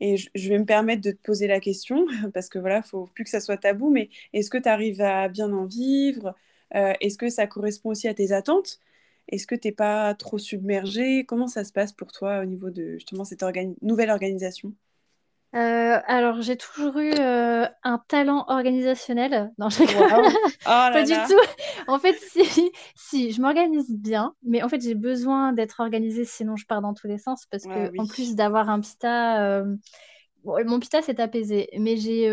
[0.01, 3.25] Et je, vais me permettre de te poser la question, parce que voilà, faut plus
[3.25, 6.35] que ça soit tabou, mais est-ce que tu arrives à bien en vivre?
[6.75, 8.81] Euh, Est-ce que ça correspond aussi à tes attentes?
[9.29, 11.25] Est-ce que tu n'es pas trop submergé?
[11.25, 13.45] Comment ça se passe pour toi au niveau de justement cette
[13.83, 14.75] nouvelle organisation?
[15.55, 19.51] Euh, alors, j'ai toujours eu euh, un talent organisationnel.
[19.59, 21.41] Non, je oh pas du tout.
[21.91, 26.57] En fait, si, si je m'organise bien, mais en fait, j'ai besoin d'être organisée, sinon
[26.57, 27.47] je pars dans tous les sens.
[27.51, 29.75] Parce que, en plus d'avoir un pita, euh,
[30.45, 32.29] mon pita s'est apaisé, mais j'ai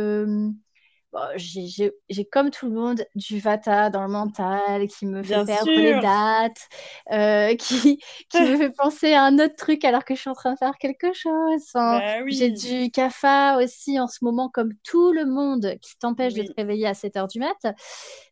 [1.35, 1.91] j'ai
[2.31, 6.67] comme tout le monde du vata dans le mental qui me fait perdre les dates,
[7.11, 7.99] euh, qui,
[8.29, 10.57] qui me fait penser à un autre truc alors que je suis en train de
[10.57, 11.63] faire quelque chose.
[11.73, 16.43] Bah j'ai du kapha aussi en ce moment, comme tout le monde, qui t'empêche de
[16.43, 17.75] te réveiller à 7 h du mat.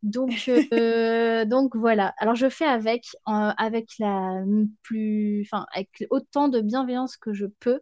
[0.02, 2.14] Donc, euh, donc voilà.
[2.18, 4.44] Alors je fais avec, avec la
[4.82, 7.82] plus, enfin avec autant de bienveillance que je peux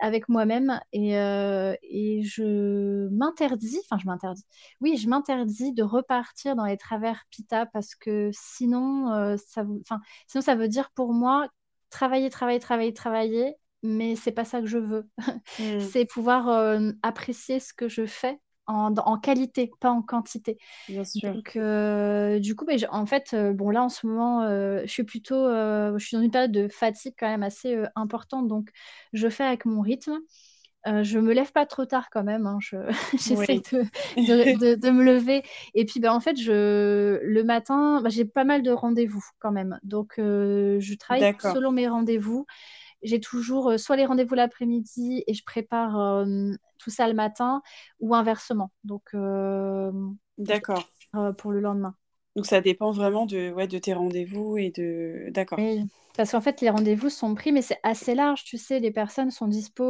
[0.00, 4.27] avec moi-même et, euh, et je m'interdis, enfin je m'interdis
[4.80, 9.64] oui, je m'interdis de repartir dans les travers pita parce que sinon, euh, ça,
[10.26, 11.48] sinon ça veut dire pour moi
[11.90, 15.08] travailler, travailler, travailler, travailler, mais c'est pas ça que je veux.
[15.58, 15.80] Hmm.
[15.92, 20.58] c'est pouvoir euh, apprécier ce que je fais en, qualité, pas en quantité.
[20.90, 21.32] Bien sûr.
[21.32, 26.04] Donc, euh, du coup, en fait, bon, là, en ce moment, je suis plutôt, je
[26.04, 28.68] suis dans une période de fatigue quand même assez importante, donc
[29.14, 30.18] je fais avec mon rythme.
[30.86, 32.46] Euh, je me lève pas trop tard quand même.
[32.46, 32.58] Hein.
[33.12, 35.42] J'essaie de, me lever.
[35.74, 39.50] Et puis, ben, en fait, je, le matin, ben, j'ai pas mal de rendez-vous quand
[39.50, 39.78] même.
[39.82, 42.46] Donc, euh, je travaille selon mes rendez-vous.
[43.02, 46.24] J'ai toujours euh, soit les rendez-vous l'après-midi et je prépare
[46.78, 47.62] tout ça le matin
[48.00, 48.70] ou inversement.
[48.84, 49.14] Donc,
[50.38, 50.88] d'accord.
[51.38, 51.94] pour le lendemain.
[52.36, 55.26] Donc, ça dépend vraiment de, ouais, de tes rendez-vous et de.
[55.30, 55.58] D'accord.
[56.16, 58.78] Parce qu'en fait, les rendez-vous sont pris, mais c'est assez large, tu sais.
[58.78, 59.84] Les personnes sont dispo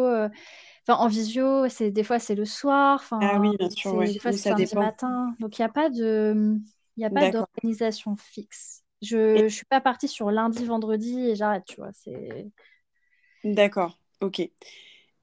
[0.97, 3.13] en visio, c'est des fois c'est le soir.
[3.21, 4.05] Ah oui, bien sûr.
[4.13, 5.35] Des fois c'est le matin.
[5.41, 6.57] Donc il n'y a pas de,
[6.97, 8.85] il a pas d'organisation fixe.
[9.03, 11.93] Je ne suis pas partie sur lundi, vendredi et j'arrête, tu vois.
[11.93, 12.51] C'est.
[13.45, 13.99] D'accord.
[14.21, 14.41] Ok.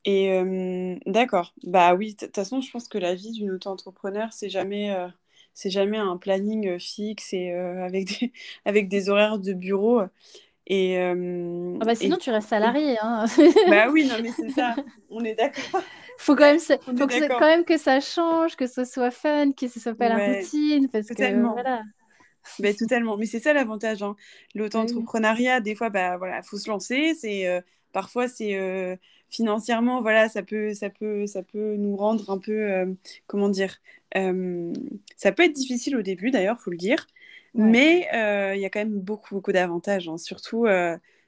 [0.06, 1.54] Et euh, d'accord.
[1.64, 5.10] Bah oui, de toute façon, je pense que la vie d'une auto-entrepreneur, c'est jamais, euh,
[5.54, 8.34] c'est jamais un planning euh, fixe et avec des,
[8.66, 10.02] avec des horaires de bureau.
[10.68, 12.98] Et, euh, ah bah sinon, tu restes salarié.
[13.02, 13.26] Hein.
[13.70, 14.76] bah oui, non, mais c'est ça.
[15.10, 15.82] On est d'accord.
[16.18, 19.68] faut quand même, faut que quand même que ça change, que ce soit fun, que
[19.68, 21.50] ce soit pas la routine, parce totalement.
[21.50, 21.84] que voilà.
[22.60, 23.18] Bah, totalement.
[23.18, 24.02] Mais c'est ça l'avantage.
[24.02, 24.16] Hein.
[24.56, 27.14] L'auto-entrepreneuriat, des fois, bah voilà, faut se lancer.
[27.14, 27.62] C'est euh,
[27.92, 28.96] parfois c'est euh,
[29.30, 32.96] financièrement, voilà, ça peut, ça peut, ça peut nous rendre un peu,
[33.28, 33.76] comment dire,
[34.14, 37.06] ça peut être difficile au début, d'ailleurs, faut le dire.
[37.56, 40.10] Mais euh, il y a quand même beaucoup, beaucoup d'avantages.
[40.10, 40.18] Hein.
[40.18, 40.68] Surtout,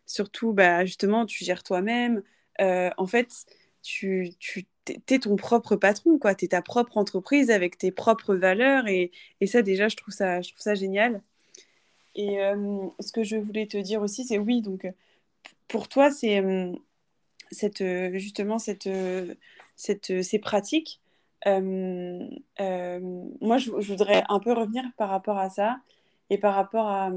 [0.05, 2.21] surtout bah, justement, tu gères toi-même.
[2.59, 3.29] en fait,
[3.81, 4.67] tu, tu
[5.09, 6.31] es ton propre patron, quoi.
[6.31, 9.11] es ta propre entreprise avec tes propres valeurs et,
[9.45, 11.21] ça déjà, je trouve ça, je trouve ça génial.
[12.15, 12.37] Et
[12.99, 14.87] ce que je voulais te dire aussi, c'est oui, donc
[15.67, 16.43] pour toi, c'est
[18.13, 18.89] justement cette,
[19.77, 20.99] cette, ces pratiques.
[21.45, 21.57] moi,
[23.57, 25.77] je, voudrais un peu revenir par rapport à ça
[26.29, 27.11] et par rapport à,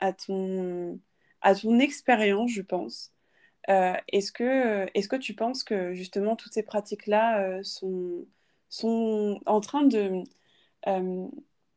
[0.00, 1.00] à ton,
[1.40, 3.12] à ton expérience, je pense.
[3.68, 8.26] Euh, est-ce que, est que tu penses que justement toutes ces pratiques-là euh, sont,
[8.68, 10.22] sont en train de,
[10.86, 11.26] euh,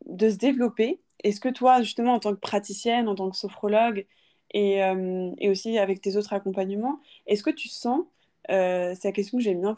[0.05, 1.01] de se développer?
[1.23, 4.05] Est-ce que toi, justement, en tant que praticienne, en tant que sophrologue,
[4.51, 4.79] et,
[5.37, 8.03] et aussi avec tes autres accompagnements, est-ce que tu sens,
[8.47, 9.75] c'est la question que j'ai bien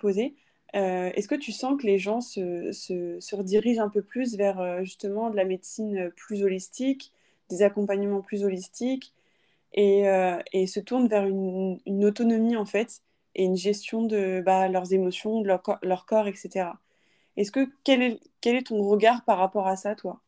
[0.73, 4.83] posée, est-ce que tu sens que les gens se, se, redirigent un peu plus vers
[4.83, 7.11] justement de la médecine plus holistique,
[7.49, 9.13] des accompagnements plus holistiques
[9.73, 13.01] et, euh, et se tournent vers une, une, autonomie en fait
[13.35, 16.71] et une gestion de bah, leurs émotions, de leur, leur corps, etc.
[17.37, 20.21] Est-ce que quel est, quel est ton regard par rapport à ça, toi?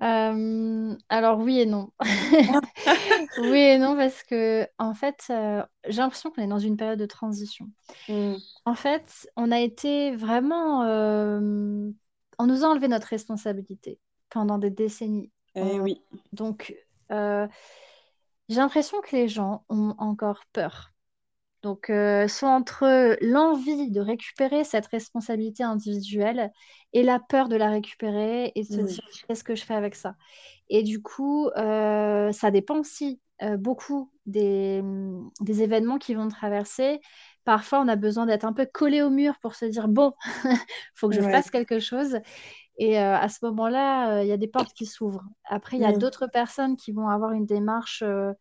[0.00, 1.90] Euh, alors oui et non.
[3.38, 6.98] oui et non parce que en fait, euh, j'ai l'impression qu'on est dans une période
[6.98, 7.66] de transition.
[8.08, 8.34] Mmh.
[8.64, 13.98] En fait, on a été vraiment, on nous a enlevé notre responsabilité
[14.30, 15.30] pendant des décennies.
[15.54, 16.00] Eh oui.
[16.32, 16.74] Donc
[17.10, 20.91] j'ai l'impression que les gens ont encore peur.
[21.62, 26.50] Donc, euh, soit entre l'envie de récupérer cette responsabilité individuelle
[26.92, 29.94] et la peur de la récupérer et de se dire qu'est-ce que je fais avec
[29.94, 30.16] ça?
[30.68, 34.82] Et du coup, euh, ça dépend aussi euh, beaucoup des,
[35.40, 37.00] des, événements qui vont traverser.
[37.44, 40.12] Parfois, on a besoin d'être un peu collé au mur pour se dire bon,
[40.44, 40.56] il
[40.94, 42.18] faut que je fasse quelque chose.
[42.78, 45.24] Et euh, à ce moment-là, euh, il y a des portes qui s'ouvrent.
[45.44, 48.32] Après, il y a d'autres personnes qui vont avoir une démarche euh,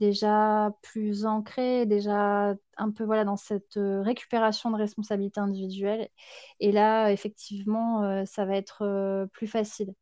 [0.00, 6.08] déjà plus ancrée, déjà un peu voilà, dans cette récupération de responsabilité individuelle.
[6.60, 9.94] Et là, effectivement, ça va être plus facile.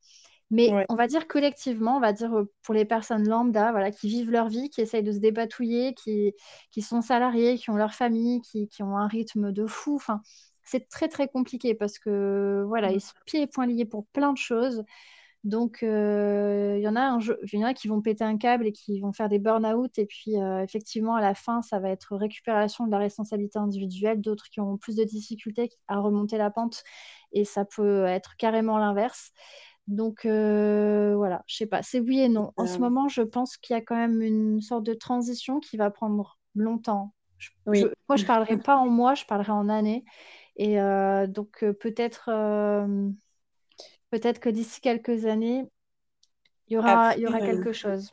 [0.51, 2.31] Mais on va dire collectivement, on va dire
[2.63, 6.35] pour les personnes lambda, voilà, qui vivent leur vie, qui essayent de se dépatouiller, qui,
[6.71, 9.97] qui sont salariés, qui ont leur famille, qui, qui ont un rythme de fou.
[9.97, 10.21] Enfin,
[10.63, 14.33] c'est très très compliqué parce que voilà, ils sont pieds et poings liés pour plein
[14.33, 14.85] de choses.
[15.45, 18.67] Donc, euh, il y, en a un, y en a qui vont péter un câble
[18.67, 19.97] et qui vont faire des burn-out.
[19.99, 24.21] Et puis, euh, effectivement, à la fin, ça va être récupération de la responsabilité individuelle.
[24.21, 26.83] D'autres qui ont plus de difficultés à remonter la pente.
[27.33, 29.31] Et ça peut être carrément l'inverse.
[29.87, 31.83] Donc, euh, voilà, je sais pas.
[31.83, 32.53] C'est oui et non.
[32.57, 35.77] En ce moment, je pense qu'il y a quand même une sorte de transition qui
[35.77, 37.15] va prendre longtemps.
[37.67, 37.77] moi,
[38.17, 40.05] je ne parlerai pas en mois, je parlerai en années.
[40.57, 42.31] Et euh, donc peut-être
[44.19, 45.67] peut-être que d'ici quelques années,
[46.69, 48.13] il y aura, il y aura quelque chose.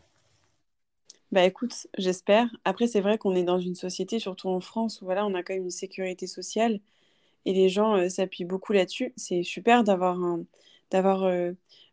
[1.32, 2.48] Bah écoute, j'espère.
[2.66, 5.42] Après, c'est vrai qu'on est dans une société, surtout en France, où voilà, on a
[5.42, 6.80] quand même une sécurité sociale
[7.46, 9.14] et les gens s'appuient beaucoup là-dessus.
[9.16, 10.18] C'est super d'avoir
[10.92, 11.32] d'avoir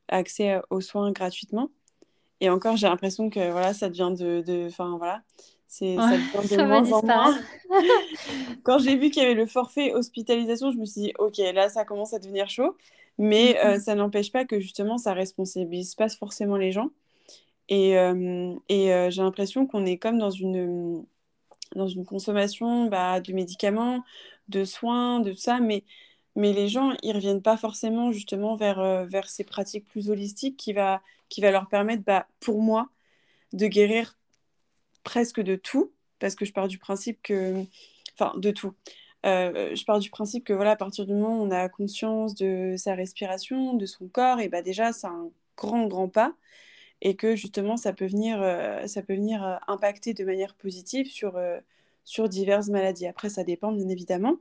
[0.08, 1.70] accès aux soins gratuitement.
[2.40, 5.22] Et encore, j'ai l'impression que voilà, ça devient de, enfin voilà,
[5.68, 7.38] c'est ça devient de moins en moins.
[8.62, 11.68] Quand j'ai vu qu'il y avait le forfait hospitalisation, je me suis dit, ok, là,
[11.68, 12.76] ça commence à devenir chaud.
[13.20, 16.88] Mais euh, ça n'empêche pas que justement, ça responsabilise pas forcément les gens.
[17.68, 21.04] Et, euh, et euh, j'ai l'impression qu'on est comme dans une,
[21.76, 24.02] dans une consommation bah, de médicaments,
[24.48, 25.60] de soins, de tout ça.
[25.60, 25.84] Mais,
[26.34, 30.72] mais les gens, ils reviennent pas forcément justement vers, vers ces pratiques plus holistiques qui
[30.72, 32.88] va, qui va leur permettre, bah, pour moi,
[33.52, 34.16] de guérir
[35.04, 37.64] presque de tout, parce que je pars du principe que...
[38.14, 38.72] Enfin, de tout.
[39.26, 42.34] Euh, je pars du principe que voilà, à partir du moment où on a conscience
[42.34, 46.34] de sa respiration, de son corps, et bah déjà c'est un grand grand pas
[47.02, 51.08] et que justement ça peut venir, euh, ça peut venir euh, impacter de manière positive
[51.08, 51.38] sur,
[52.04, 53.06] sur diverses maladies.
[53.06, 54.36] Après ça dépend bien évidemment,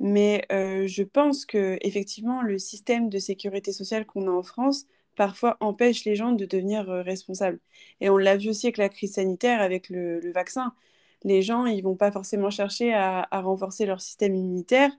[0.00, 4.86] mais je pense que effectivement le système de sécurité sociale qu'on a en France
[5.16, 7.60] parfois empêche les gens de devenir responsables.
[8.00, 10.74] Et on l'a vu aussi avec la crise sanitaire, avec le, vaccin.
[11.24, 14.90] Les gens, ils vont pas forcément chercher à, renforcer leur système immunitaire.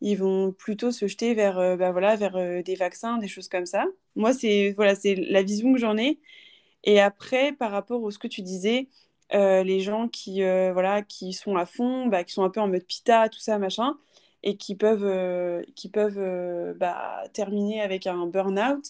[0.00, 3.48] Ils vont plutôt se jeter vers, euh, bah voilà, vers euh, des vaccins, des choses
[3.48, 3.86] comme ça.
[4.16, 6.18] Moi, c'est voilà, c'est la vision que j'en ai.
[6.84, 8.88] Et après, par rapport à ce que tu disais,
[9.32, 12.84] les gens qui, voilà, qui sont à fond, bah, qui sont un peu en mode
[12.84, 13.96] pita, tout ça, machin,
[14.42, 18.84] et qui peuvent, qui peuvent bah, terminer avec un burn-out,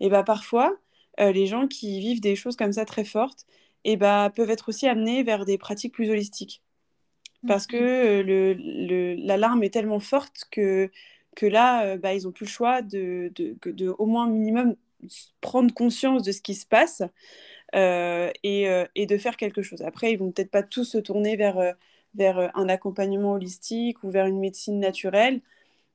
[0.00, 0.76] et bah parfois,
[1.20, 3.46] euh, les gens qui vivent des choses comme ça très fortes,
[3.86, 6.60] et bah, peuvent être aussi amenés vers des pratiques plus holistiques.
[7.46, 10.90] Parce que euh, le, le, l'alarme est tellement forte que,
[11.36, 14.74] que là, euh, bah, ils n'ont plus le choix de, de, de, au moins minimum
[15.40, 17.02] prendre conscience de ce qui se passe
[17.74, 19.82] et, et, de faire quelque chose.
[19.82, 21.74] Après, ils vont peut-être pas tous se tourner vers,
[22.14, 25.42] vers un accompagnement holistique ou vers une médecine naturelle.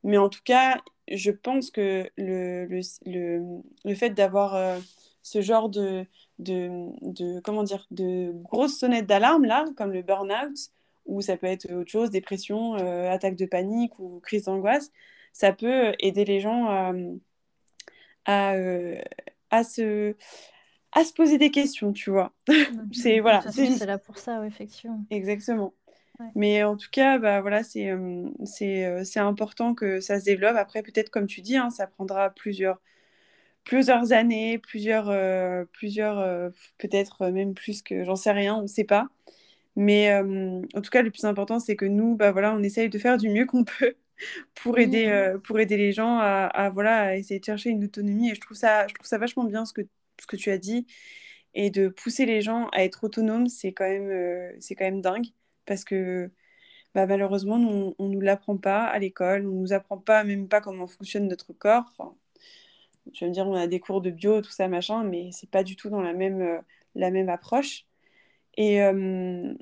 [0.03, 0.79] Mais en tout cas,
[1.11, 4.79] je pense que le, le, le, le fait d'avoir
[5.23, 6.05] ce genre de,
[6.39, 6.69] de,
[7.01, 10.57] de, comment dire, de grosses sonnettes d'alarme, là, comme le burn-out,
[11.05, 12.75] ou ça peut être autre chose, dépression,
[13.09, 14.91] attaque de panique ou crise d'angoisse,
[15.33, 16.93] ça peut aider les gens à,
[18.25, 18.55] à,
[19.49, 20.15] à se
[20.93, 22.33] à se poser des questions, tu vois.
[22.91, 25.03] c'est voilà, c'est là pour ça, effectivement.
[25.09, 25.73] Exactement.
[26.35, 28.29] Mais en tout cas, bah, voilà, c'est euh,
[28.61, 30.55] euh, c'est important que ça se développe.
[30.55, 32.79] Après, peut-être comme tu dis, hein, ça prendra plusieurs,
[33.71, 38.83] plusieurs années, plusieurs, euh, plusieurs peut-être même plus que j'en sais rien, on ne sait
[38.83, 39.07] pas.
[39.75, 42.99] Mais en tout cas, le plus important, c'est que nous, bah, voilà, on essaye de
[42.99, 43.95] faire du mieux qu'on peut
[44.55, 48.31] pour aider, pour aider les gens à, à, voilà, à essayer de chercher une autonomie.
[48.31, 49.81] Et je trouve ça, je trouve ça vachement bien ce que
[50.21, 50.87] ce que tu as dit,
[51.53, 55.01] et de pousser les gens à être autonomes, c'est quand, même, euh, c'est quand même
[55.01, 55.27] dingue,
[55.65, 56.31] parce que
[56.95, 60.47] bah, malheureusement, on ne nous l'apprend pas à l'école, on ne nous apprend pas, même
[60.49, 61.85] pas comment fonctionne notre corps.
[61.91, 62.15] Enfin,
[63.13, 65.49] tu vas me dire, on a des cours de bio, tout ça, machin, mais c'est
[65.49, 66.59] pas du tout dans la même, euh,
[66.95, 67.85] la même approche.
[68.57, 69.53] Et euh,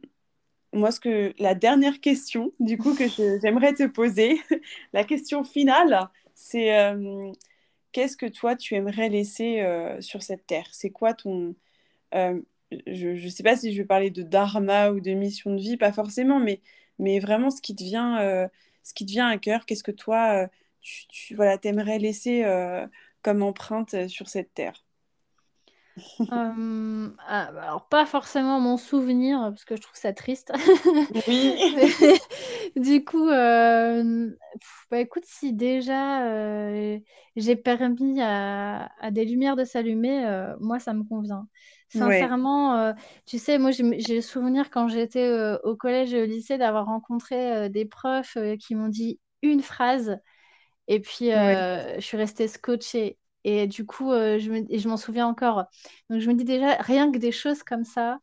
[0.73, 3.05] moi, ce que la dernière question, du coup, que
[3.41, 4.39] j'aimerais te poser,
[4.93, 6.71] la question finale, c'est
[7.91, 10.67] qu'est-ce que toi, tu aimerais laisser euh, sur cette terre?
[10.71, 11.55] C'est quoi ton...
[12.15, 12.41] Euh,
[12.87, 15.77] je ne sais pas si je vais parler de dharma ou de mission de vie,
[15.77, 16.61] pas forcément, mais,
[16.99, 18.47] mais vraiment ce qui te vient, euh,
[18.83, 20.47] ce qui te vient à cœur, qu'est-ce que toi,
[20.81, 22.43] tu, tu voilà, aimerais laisser
[23.21, 24.83] comme empreinte sur cette terre
[26.31, 30.51] euh, ah, bah, alors, pas forcément mon souvenir, parce que je trouve ça triste.
[31.27, 31.55] Oui.
[32.75, 34.29] du coup, euh,
[34.91, 36.99] bah, écoute, si déjà euh,
[37.35, 40.25] j'ai permis à, des lumières de s'allumer,
[40.59, 41.47] moi, ça me convient.
[41.89, 42.93] Sincèrement,
[43.25, 47.69] tu sais, moi, j'ai le souvenir quand j'étais au collège et au lycée d'avoir rencontré
[47.69, 50.19] des profs qui m'ont dit une phrase.
[50.89, 53.17] Et puis, je suis restée scotchée.
[53.45, 55.63] Et du coup, euh, je, je m'en souviens encore.
[56.09, 58.19] Donc, je me dis déjà, rien que des choses comme ça,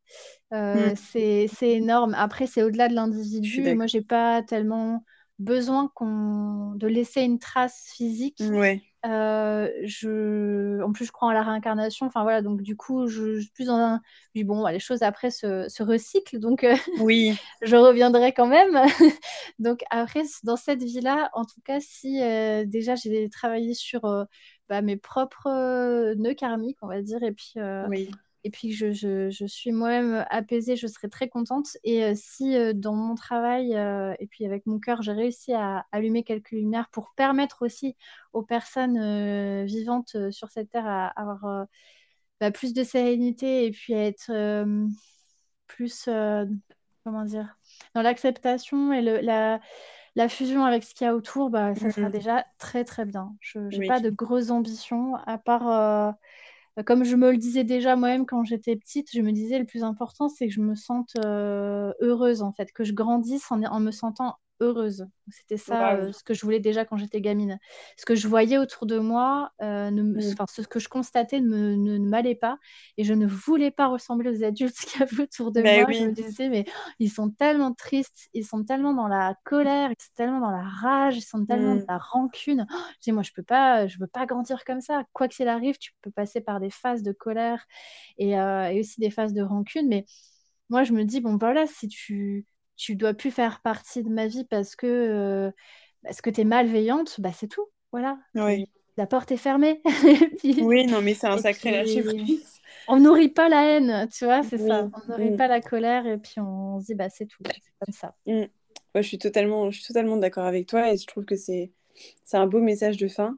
[0.52, 0.96] euh, mm.
[0.96, 2.14] c'est énorme.
[2.14, 3.74] Après, c'est au-delà de l'individu.
[3.74, 5.04] Moi, j'ai pas tellement
[5.38, 8.40] besoin de laisser une trace physique.
[8.40, 8.82] Ouais.
[9.04, 10.82] Euh, je...
[10.82, 12.06] En plus, je crois en la réincarnation.
[12.06, 14.00] Enfin voilà, donc du coup, je, suis plus dans un.
[14.32, 16.66] Puis bon, les choses après se, se recyclent, donc
[17.00, 17.38] oui.
[17.62, 18.76] je reviendrai quand même.
[19.58, 22.18] donc après, dans cette vie-là, en tout cas, si
[22.66, 24.26] déjà j'ai travaillé sur
[24.68, 27.22] bah, mes propres euh, nœuds karmiques, on va dire.
[27.22, 27.86] Et puis, euh,
[28.46, 31.76] et puis je, je, je suis moi-même apaisée, je serais très contente.
[31.82, 33.72] Et euh, si dans mon travail
[34.18, 37.96] et puis avec mon cœur, j'ai réussi à allumer quelques lumières pour permettre aussi
[38.32, 41.66] aux personnes vivantes sur cette terre à, avoir
[42.40, 44.32] bah, plus de sérénité et puis à être
[45.66, 46.08] plus,
[47.04, 47.58] comment dire,
[47.94, 49.60] dans l'acceptation et le, la
[50.16, 52.12] la fusion avec ce qu'il y a autour, bah, ça sera mm-hmm.
[52.12, 53.36] déjà très très bien.
[53.40, 56.10] Je n'ai pas de grosses ambitions, à part, euh,
[56.84, 59.82] comme je me le disais déjà moi-même quand j'étais petite, je me disais le plus
[59.84, 63.90] important, c'est que je me sente euh, heureuse en fait, que je grandisse en me
[63.90, 65.06] sentant heureuse.
[65.30, 67.58] C'était ça euh, ce que je voulais déjà quand j'étais gamine.
[67.96, 70.46] Ce que je voyais autour de moi, euh, ne mm.
[70.48, 72.58] ce que je constatais ne, ne, m'allait pas.
[72.96, 75.92] Et je ne voulais pas ressembler aux adultes qui avaient autour de ben moi.
[75.92, 76.64] Je me disais, mais
[76.98, 80.64] ils sont tellement tristes, ils sont tellement dans la colère, ils sont tellement dans la
[80.64, 81.80] rage, ils sont tellement mm.
[81.80, 82.66] dans la rancune.
[82.70, 85.04] Oh, je dis, moi, je peux pas, je veux pas grandir comme ça.
[85.12, 87.64] Quoi qu'il arrive, tu peux passer par des phases de colère
[88.18, 89.88] et, euh, et aussi des phases de rancune.
[89.88, 90.04] Mais
[90.68, 92.44] moi, je me dis, bon, voilà, si tu
[92.76, 95.50] tu dois plus faire partie de ma vie parce que, euh,
[96.02, 97.66] parce que tu es malveillante, bah, c'est tout.
[97.92, 98.18] Voilà.
[98.96, 99.82] La porte est fermée.
[100.44, 102.04] oui, non, mais c'est un sacré lâcher.
[102.88, 104.88] On nourrit pas la haine, tu vois, c'est ça.
[104.92, 105.36] On nourrit mm.
[105.36, 108.14] pas la colère et puis on se dit, bah, c'est tout, c'est comme ça.
[108.26, 108.44] Mm.
[108.94, 111.72] je suis totalement, je suis totalement d'accord avec toi et je trouve que c'est
[112.32, 113.36] un beau message de fin.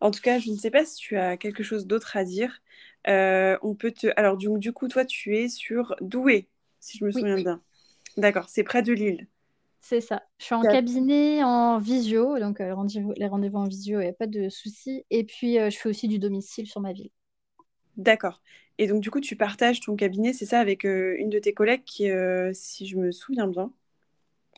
[0.00, 2.60] En tout cas, je ne sais pas si tu as quelque chose d'autre à dire.
[3.08, 4.08] Euh, on peut te...
[4.16, 6.48] Alors, du, du, coup, toi, tu es sur Douai,
[6.80, 7.62] si je me souviens bien.
[8.16, 9.26] D'accord, c'est près de Lille.
[9.80, 10.22] C'est ça.
[10.38, 12.74] Je suis en cabinet en visio, donc euh,
[13.16, 15.04] les rendez-vous en visio, il n'y a pas de souci.
[15.10, 17.10] Et puis, euh, je fais aussi du domicile sur ma ville.
[17.98, 18.40] D'accord.
[18.78, 21.52] Et donc, du coup, tu partages ton cabinet, c'est ça, avec euh, une de tes
[21.52, 22.08] collègues qui,
[22.54, 23.70] si je me souviens bien,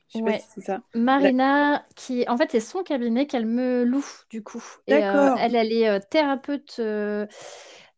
[0.09, 0.81] je sais pas si c'est ça.
[0.95, 4.65] Marina, qui, en fait, c'est son cabinet qu'elle me loue, du coup.
[4.87, 5.37] D'accord.
[5.41, 6.81] elle, elle est thérapeute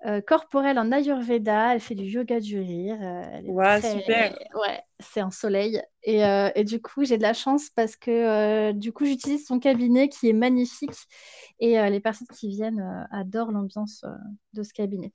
[0.07, 1.75] euh, corporelle en Ayurveda.
[1.75, 2.97] Elle fait du yoga du rire.
[3.01, 4.39] Euh, super.
[4.55, 5.83] Ouais, c'est un soleil.
[6.05, 9.59] Et, euh, et, du coup, j'ai de la chance parce que du coup, j'utilise son
[9.59, 10.97] cabinet qui est magnifique
[11.61, 14.05] et les personnes qui viennent adorent l'ambiance
[14.53, 15.13] de ce cabinet.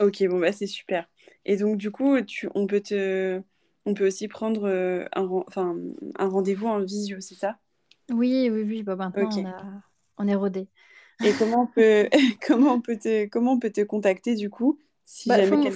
[0.00, 1.08] Ok, bon, bah c'est super.
[1.44, 3.40] Et donc, du coup, tu, on peut te.
[3.86, 4.68] on peut aussi prendre
[5.12, 5.76] un, enfin,
[6.18, 7.56] un rendez-vous en visio, c'est ça?
[8.10, 8.82] Oui, oui, oui.
[8.82, 9.64] Bah, maintenant, on, a...
[10.18, 10.68] on est rodé.
[11.22, 12.08] Et comment on peut,
[12.46, 15.70] comment on peut te, comment on peut te contacter du coup si bah, jamais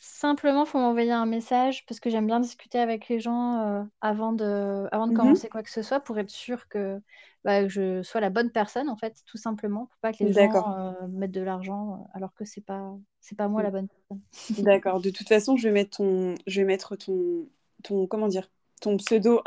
[0.00, 3.82] Simplement, il faut m'envoyer un message parce que j'aime bien discuter avec les gens euh,
[4.00, 7.00] avant de, avant de mmh commencer quoi que ce soit pour être sûr que,
[7.44, 10.78] bah, je sois la bonne personne, en fait, tout simplement, pour pas que les gens
[10.78, 14.64] euh, mettent de l'argent euh, alors que c'est pas, c'est pas moi la bonne personne.
[14.64, 15.00] D'accord.
[15.00, 17.46] De toute façon, je vais mettre ton, je vais mettre ton,
[17.82, 18.50] ton, comment dire,
[18.84, 19.40] ton pseudo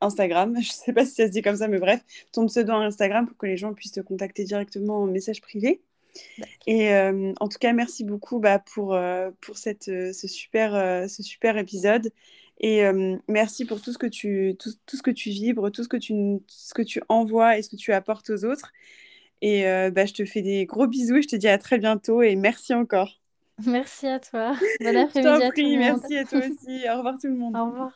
[0.00, 0.56] Instagram.
[0.60, 2.00] Je sais pas si ça se dit comme ça, mais bref,
[2.32, 5.82] ton pseudo Instagram pour que les gens puissent te contacter directement en message privé.
[6.68, 11.08] Et euh, en tout cas, merci beaucoup bah, pour, euh, pour cette, euh, ce, super,
[11.08, 12.10] ce super épisode.
[12.60, 12.84] Et
[13.26, 15.96] merci pour tout ce, que tu, tout, tout, ce que tu vibres, tout ce que
[15.96, 16.14] tu,
[16.46, 18.72] ce que tu envoies et ce que tu apportes aux autres.
[19.42, 22.22] Et bah, je te fais des gros bisous et je te dis à très bientôt
[22.22, 23.20] et merci encore.
[23.66, 24.54] Merci à toi.
[24.80, 26.88] Bon après-midi Merci à toi aussi.
[26.88, 27.56] Au revoir tout le monde.
[27.56, 27.90] Au revoir.